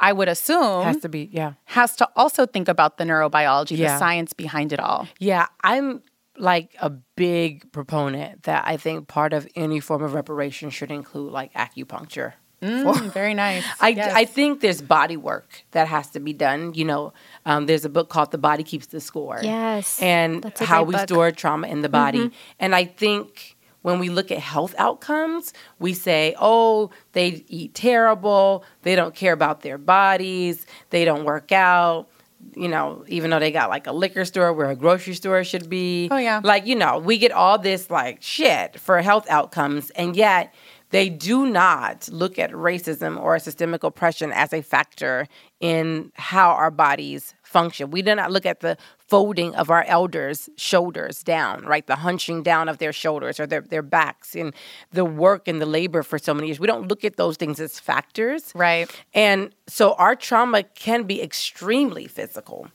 I 0.00 0.12
would 0.12 0.28
assume, 0.28 0.84
Has 0.84 0.98
to 0.98 1.08
be, 1.08 1.28
yeah. 1.32 1.54
has 1.66 1.96
to 1.96 2.08
also 2.16 2.46
think 2.46 2.68
about 2.68 2.98
the 2.98 3.04
neurobiology, 3.04 3.76
the 3.76 3.98
science 3.98 4.32
behind 4.32 4.72
it 4.72 4.80
all. 4.80 5.08
Yeah, 5.18 5.46
I'm 5.62 6.02
like 6.36 6.76
a 6.80 6.88
big 7.16 7.70
proponent 7.72 8.44
that 8.44 8.62
I 8.64 8.76
think 8.76 9.08
part 9.08 9.32
of 9.32 9.48
any 9.56 9.80
form 9.80 10.02
of 10.04 10.14
reparation 10.14 10.70
should 10.70 10.92
include 10.92 11.32
like 11.32 11.52
acupuncture. 11.54 12.34
Mm, 12.62 13.12
very 13.12 13.34
nice. 13.34 13.64
I, 13.80 13.90
Yes. 13.90 14.12
I 14.14 14.24
think 14.24 14.60
there's 14.60 14.82
body 14.82 15.16
work 15.16 15.64
that 15.72 15.86
has 15.88 16.08
to 16.10 16.20
be 16.20 16.32
done. 16.32 16.74
You 16.74 16.84
know, 16.84 17.12
um, 17.46 17.66
there's 17.66 17.84
a 17.84 17.88
book 17.88 18.08
called 18.08 18.30
The 18.32 18.38
Body 18.38 18.62
Keeps 18.64 18.86
the 18.86 19.00
Score. 19.00 19.38
Yes, 19.42 20.00
And 20.02 20.52
how 20.58 20.82
we 20.82 20.92
book. 20.92 21.00
Mm-hmm. 21.02 21.06
store 21.06 21.30
trauma 21.30 21.68
in 21.68 21.82
the 21.82 21.88
body. 21.88 22.30
And 22.58 22.74
I 22.74 22.84
think 22.84 23.56
when 23.82 24.00
we 24.00 24.08
look 24.08 24.30
at 24.32 24.38
health 24.38 24.74
outcomes, 24.76 25.52
we 25.78 25.94
say, 25.94 26.34
oh, 26.40 26.90
they 27.12 27.44
eat 27.48 27.74
terrible. 27.74 28.64
They 28.82 28.96
don't 28.96 29.14
care 29.14 29.32
about 29.32 29.62
their 29.62 29.78
bodies. 29.78 30.66
They 30.90 31.04
don't 31.04 31.24
work 31.24 31.52
out. 31.52 32.08
You 32.56 32.68
know, 32.68 33.04
even 33.08 33.30
though 33.30 33.38
they 33.40 33.50
got 33.52 33.68
like 33.68 33.86
a 33.86 33.92
liquor 33.92 34.24
store 34.24 34.52
where 34.52 34.70
a 34.70 34.76
grocery 34.76 35.14
store 35.14 35.42
should 35.44 35.68
be. 35.68 36.08
Oh, 36.10 36.16
yeah. 36.16 36.40
Like, 36.42 36.66
you 36.66 36.74
know, 36.76 36.98
we 36.98 37.18
get 37.18 37.30
all 37.32 37.58
this 37.58 37.88
like 37.90 38.22
shit 38.22 38.78
for 38.80 39.00
health 39.00 39.26
outcomes. 39.28 39.90
And 39.90 40.16
yet, 40.16 40.54
they 40.90 41.08
do 41.08 41.46
not 41.46 42.08
look 42.10 42.38
at 42.38 42.50
racism 42.52 43.20
or 43.20 43.38
systemic 43.38 43.84
oppression 43.84 44.32
as 44.32 44.52
a 44.52 44.62
factor 44.62 45.26
in 45.60 46.12
how 46.14 46.50
our 46.50 46.70
bodies 46.70 47.34
function. 47.42 47.90
We 47.90 48.02
do 48.02 48.14
not 48.14 48.30
look 48.30 48.46
at 48.46 48.60
the 48.60 48.76
folding 48.98 49.54
of 49.54 49.70
our 49.70 49.84
elders' 49.84 50.48
shoulders 50.56 51.22
down, 51.22 51.64
right? 51.64 51.86
The 51.86 51.96
hunching 51.96 52.42
down 52.42 52.68
of 52.68 52.78
their 52.78 52.92
shoulders 52.92 53.40
or 53.40 53.46
their, 53.46 53.62
their 53.62 53.82
backs 53.82 54.34
and 54.34 54.54
the 54.92 55.04
work 55.04 55.48
and 55.48 55.60
the 55.60 55.66
labor 55.66 56.02
for 56.02 56.18
so 56.18 56.34
many 56.34 56.48
years. 56.48 56.60
We 56.60 56.66
don't 56.66 56.88
look 56.88 57.04
at 57.04 57.16
those 57.16 57.36
things 57.36 57.58
as 57.58 57.80
factors. 57.80 58.52
Right. 58.54 58.90
And 59.14 59.54
so 59.66 59.94
our 59.94 60.14
trauma 60.14 60.62
can 60.62 61.04
be 61.04 61.22
extremely 61.22 62.06
physical. 62.06 62.68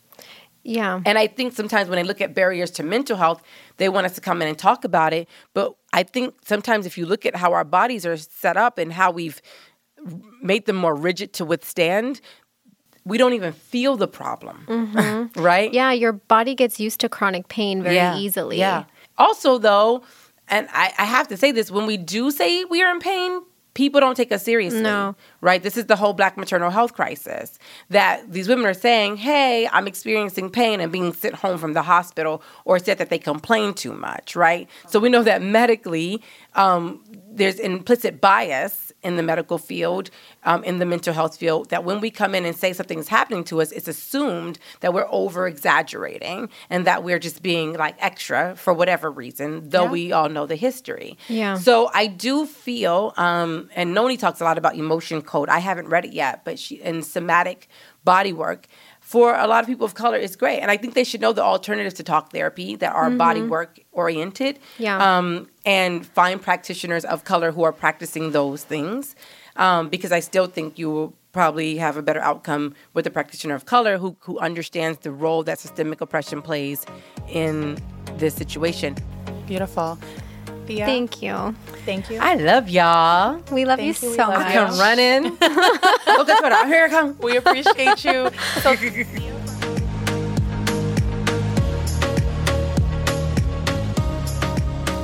Yeah. 0.63 1.01
And 1.05 1.17
I 1.17 1.27
think 1.27 1.53
sometimes 1.53 1.89
when 1.89 1.97
they 1.97 2.03
look 2.03 2.21
at 2.21 2.33
barriers 2.33 2.71
to 2.71 2.83
mental 2.83 3.17
health, 3.17 3.41
they 3.77 3.89
want 3.89 4.05
us 4.05 4.13
to 4.15 4.21
come 4.21 4.41
in 4.41 4.47
and 4.47 4.57
talk 4.57 4.85
about 4.85 5.11
it. 5.13 5.27
But 5.53 5.75
I 5.91 6.03
think 6.03 6.35
sometimes 6.45 6.85
if 6.85 6.97
you 6.97 7.05
look 7.05 7.25
at 7.25 7.35
how 7.35 7.51
our 7.53 7.65
bodies 7.65 8.05
are 8.05 8.15
set 8.17 8.55
up 8.57 8.77
and 8.77 8.93
how 8.93 9.11
we've 9.11 9.41
made 10.41 10.65
them 10.65 10.75
more 10.75 10.95
rigid 10.95 11.33
to 11.33 11.45
withstand, 11.45 12.21
we 13.05 13.17
don't 13.17 13.33
even 13.33 13.51
feel 13.53 13.97
the 13.97 14.07
problem. 14.07 14.65
Mm-hmm. 14.67 15.41
right? 15.41 15.73
yeah, 15.73 15.91
your 15.91 16.13
body 16.13 16.55
gets 16.55 16.79
used 16.79 16.99
to 17.01 17.09
chronic 17.09 17.47
pain 17.49 17.83
very 17.83 17.95
Yeah. 17.95 18.17
easily. 18.17 18.57
Yeah. 18.57 18.85
Also, 19.17 19.57
though, 19.57 20.03
and 20.47 20.67
I, 20.71 20.93
I 20.97 21.05
have 21.05 21.27
to 21.29 21.37
say 21.37 21.51
this 21.51 21.69
when 21.71 21.85
we 21.85 21.97
do 21.97 22.31
say 22.31 22.63
we 22.65 22.81
are 22.81 22.91
in 22.91 22.99
pain, 22.99 23.41
people 23.73 23.99
don't 23.99 24.15
take 24.15 24.31
us 24.31 24.43
seriously. 24.43 24.81
No. 24.81 25.15
Right? 25.41 25.61
This 25.61 25.77
is 25.77 25.85
the 25.85 25.95
whole 25.95 26.13
black 26.13 26.37
maternal 26.37 26.69
health 26.69 26.93
crisis 26.93 27.57
that 27.89 28.31
these 28.31 28.47
women 28.47 28.65
are 28.65 28.73
saying, 28.73 29.17
hey, 29.17 29.67
I'm 29.71 29.87
experiencing 29.87 30.49
pain 30.49 30.79
and 30.79 30.91
being 30.91 31.13
sent 31.13 31.35
home 31.35 31.57
from 31.57 31.73
the 31.73 31.81
hospital 31.81 32.43
or 32.65 32.79
said 32.79 32.97
that 32.97 33.09
they 33.09 33.19
complain 33.19 33.73
too 33.73 33.93
much, 33.93 34.35
right? 34.35 34.69
So 34.87 34.99
we 34.99 35.09
know 35.09 35.23
that 35.23 35.41
medically, 35.41 36.21
um, 36.55 37.03
there's 37.35 37.59
implicit 37.59 38.21
bias 38.21 38.91
in 39.03 39.17
the 39.17 39.23
medical 39.23 39.57
field, 39.57 40.09
um, 40.43 40.63
in 40.63 40.79
the 40.79 40.85
mental 40.85 41.13
health 41.13 41.37
field, 41.37 41.69
that 41.69 41.83
when 41.83 41.99
we 41.99 42.09
come 42.09 42.33
in 42.33 42.45
and 42.45 42.55
say 42.55 42.73
something's 42.73 43.09
happening 43.09 43.43
to 43.43 43.61
us, 43.61 43.71
it's 43.71 43.87
assumed 43.87 44.57
that 44.79 44.93
we're 44.93 45.07
over 45.09 45.45
exaggerating 45.47 46.49
and 46.69 46.85
that 46.85 47.03
we're 47.03 47.19
just 47.19 47.43
being 47.43 47.73
like 47.73 47.95
extra 47.99 48.55
for 48.55 48.73
whatever 48.73 49.11
reason, 49.11 49.69
though 49.69 49.85
we 49.85 50.11
all 50.11 50.29
know 50.29 50.45
the 50.45 50.55
history. 50.55 51.17
Yeah. 51.27 51.57
So 51.57 51.89
I 51.93 52.07
do 52.07 52.45
feel, 52.45 53.13
um, 53.17 53.69
and 53.75 53.93
Noni 53.93 54.15
talks 54.17 54.39
a 54.39 54.45
lot 54.45 54.57
about 54.57 54.75
emotion 54.75 55.21
code. 55.21 55.49
I 55.49 55.59
haven't 55.59 55.89
read 55.89 56.05
it 56.05 56.13
yet, 56.13 56.45
but 56.45 56.57
she 56.57 56.75
in 56.75 57.03
somatic 57.03 57.67
body 58.03 58.33
work. 58.33 58.67
For 59.01 59.35
a 59.35 59.47
lot 59.47 59.61
of 59.63 59.67
people 59.67 59.85
of 59.85 59.95
color, 59.95 60.17
is 60.17 60.35
great, 60.37 60.59
and 60.61 60.71
I 60.71 60.77
think 60.77 60.93
they 60.93 61.03
should 61.03 61.19
know 61.21 61.33
the 61.33 61.43
alternatives 61.43 61.95
to 61.95 62.03
talk 62.03 62.31
therapy 62.31 62.75
that 62.77 62.93
are 62.95 63.09
body 63.11 63.41
work 63.43 63.79
oriented 63.91 64.59
Yeah. 64.79 65.17
um, 65.17 65.49
and 65.65 66.05
find 66.05 66.41
practitioners 66.41 67.03
of 67.05 67.23
color 67.25 67.51
who 67.51 67.63
are 67.63 67.73
practicing 67.73 68.31
those 68.31 68.63
things. 68.63 69.15
Um, 69.55 69.89
because 69.89 70.11
I 70.11 70.19
still 70.21 70.47
think 70.47 70.79
you 70.79 70.89
will 70.89 71.13
probably 71.31 71.77
have 71.77 71.95
a 71.97 72.01
better 72.01 72.21
outcome 72.21 72.73
with 72.93 73.05
a 73.05 73.11
practitioner 73.11 73.53
of 73.55 73.65
color 73.65 73.97
who, 73.97 74.15
who 74.21 74.39
understands 74.39 74.99
the 74.99 75.11
role 75.11 75.43
that 75.43 75.59
systemic 75.59 75.99
oppression 76.01 76.41
plays 76.41 76.85
in 77.29 77.77
this 78.17 78.33
situation. 78.33 78.95
Beautiful. 79.45 79.99
Thea, 80.63 80.85
Thank 80.85 81.21
you. 81.21 81.55
thank 81.85 82.09
you. 82.09 82.19
I 82.21 82.35
love 82.35 82.69
y'all. 82.69 83.41
We 83.51 83.65
love 83.65 83.79
Thank 83.79 84.01
you 84.01 84.09
you, 84.09 84.15
so 84.15 84.27
love 84.29 84.39
much. 84.39 84.53
you. 84.53 84.59
Come 84.59 84.79
running. 84.79 85.23
Look 86.17 86.29
at 86.29 86.39
Twitter. 86.39 86.65
Here 86.67 86.85
I 86.85 86.89
come. 86.89 87.17
we 87.19 87.37
appreciate 87.37 88.03
you. 88.05 88.29
So 88.61 88.75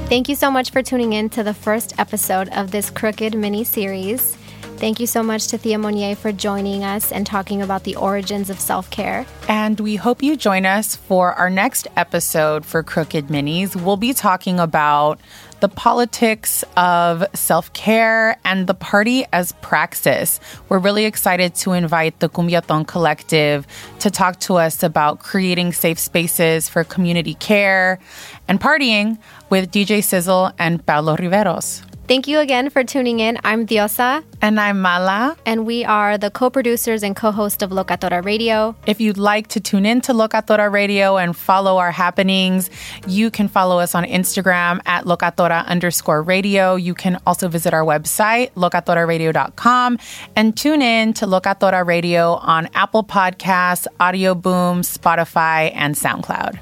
Thank 0.09 0.27
you 0.27 0.35
so 0.35 0.49
much 0.49 0.71
for 0.71 0.81
tuning 0.81 1.13
in 1.13 1.29
to 1.31 1.43
the 1.43 1.53
first 1.53 1.93
episode 1.99 2.49
of 2.49 2.71
this 2.71 2.89
Crooked 2.89 3.35
mini 3.35 3.63
series. 3.63 4.35
Thank 4.77 4.99
you 4.99 5.05
so 5.05 5.21
much 5.21 5.47
to 5.47 5.57
Thea 5.59 5.77
Monyeé 5.77 6.17
for 6.17 6.31
joining 6.31 6.83
us 6.83 7.11
and 7.11 7.27
talking 7.27 7.61
about 7.61 7.83
the 7.83 7.95
origins 7.95 8.49
of 8.49 8.59
self 8.59 8.89
care. 8.89 9.25
And 9.47 9.79
we 9.79 9.97
hope 9.97 10.23
you 10.23 10.35
join 10.35 10.65
us 10.65 10.95
for 10.95 11.33
our 11.33 11.49
next 11.49 11.87
episode 11.95 12.65
for 12.65 12.81
Crooked 12.81 13.27
Minis. 13.27 13.75
We'll 13.75 13.97
be 13.97 14.13
talking 14.13 14.59
about 14.59 15.19
the 15.59 15.69
politics 15.69 16.63
of 16.77 17.23
self 17.33 17.71
care 17.73 18.37
and 18.45 18.67
the 18.67 18.73
party 18.73 19.25
as 19.33 19.51
praxis. 19.61 20.39
We're 20.69 20.79
really 20.79 21.05
excited 21.05 21.55
to 21.55 21.73
invite 21.73 22.19
the 22.19 22.29
Cumbiaton 22.29 22.87
Collective 22.87 23.67
to 23.99 24.09
talk 24.09 24.39
to 24.41 24.55
us 24.55 24.83
about 24.83 25.19
creating 25.19 25.73
safe 25.73 25.99
spaces 25.99 26.69
for 26.69 26.83
community 26.83 27.33
care 27.35 27.99
and 28.47 28.59
partying 28.59 29.17
with 29.49 29.71
DJ 29.71 30.03
Sizzle 30.03 30.51
and 30.57 30.85
Paulo 30.85 31.15
Riveros. 31.15 31.88
Thank 32.09 32.27
you 32.27 32.39
again 32.39 32.71
for 32.71 32.83
tuning 32.83 33.19
in. 33.19 33.37
I'm 33.43 33.67
Diosa, 33.67 34.23
And 34.41 34.59
I'm 34.59 34.81
Mala. 34.81 35.37
and 35.45 35.63
we 35.63 35.85
are 35.85 36.17
the 36.17 36.31
co 36.31 36.49
producers 36.49 37.03
and 37.03 37.15
co 37.15 37.29
host 37.29 37.61
of 37.61 37.69
Locatora 37.69 38.25
Radio. 38.25 38.75
If 38.87 38.99
you'd 38.99 39.19
like 39.19 39.49
to 39.49 39.59
tune 39.59 39.85
in 39.85 40.01
to 40.01 40.13
Locatora 40.13 40.71
Radio 40.71 41.17
and 41.17 41.37
follow 41.37 41.77
our 41.77 41.91
happenings, 41.91 42.71
you 43.07 43.29
can 43.29 43.47
follow 43.47 43.77
us 43.77 43.93
on 43.93 44.05
Instagram 44.05 44.81
at 44.87 45.05
locatora 45.05 45.63
underscore 45.67 46.23
radio. 46.23 46.73
You 46.73 46.95
can 46.95 47.19
also 47.27 47.47
visit 47.47 47.75
our 47.75 47.83
website, 47.83 48.53
locatoraradio.com, 48.55 49.99
and 50.35 50.57
tune 50.57 50.81
in 50.81 51.13
to 51.13 51.27
Locatora 51.27 51.85
Radio 51.85 52.37
on 52.37 52.69
Apple 52.73 53.03
Podcasts, 53.03 53.85
Audio 53.99 54.33
Boom, 54.33 54.81
Spotify, 54.81 55.71
and 55.75 55.93
SoundCloud. 55.93 56.57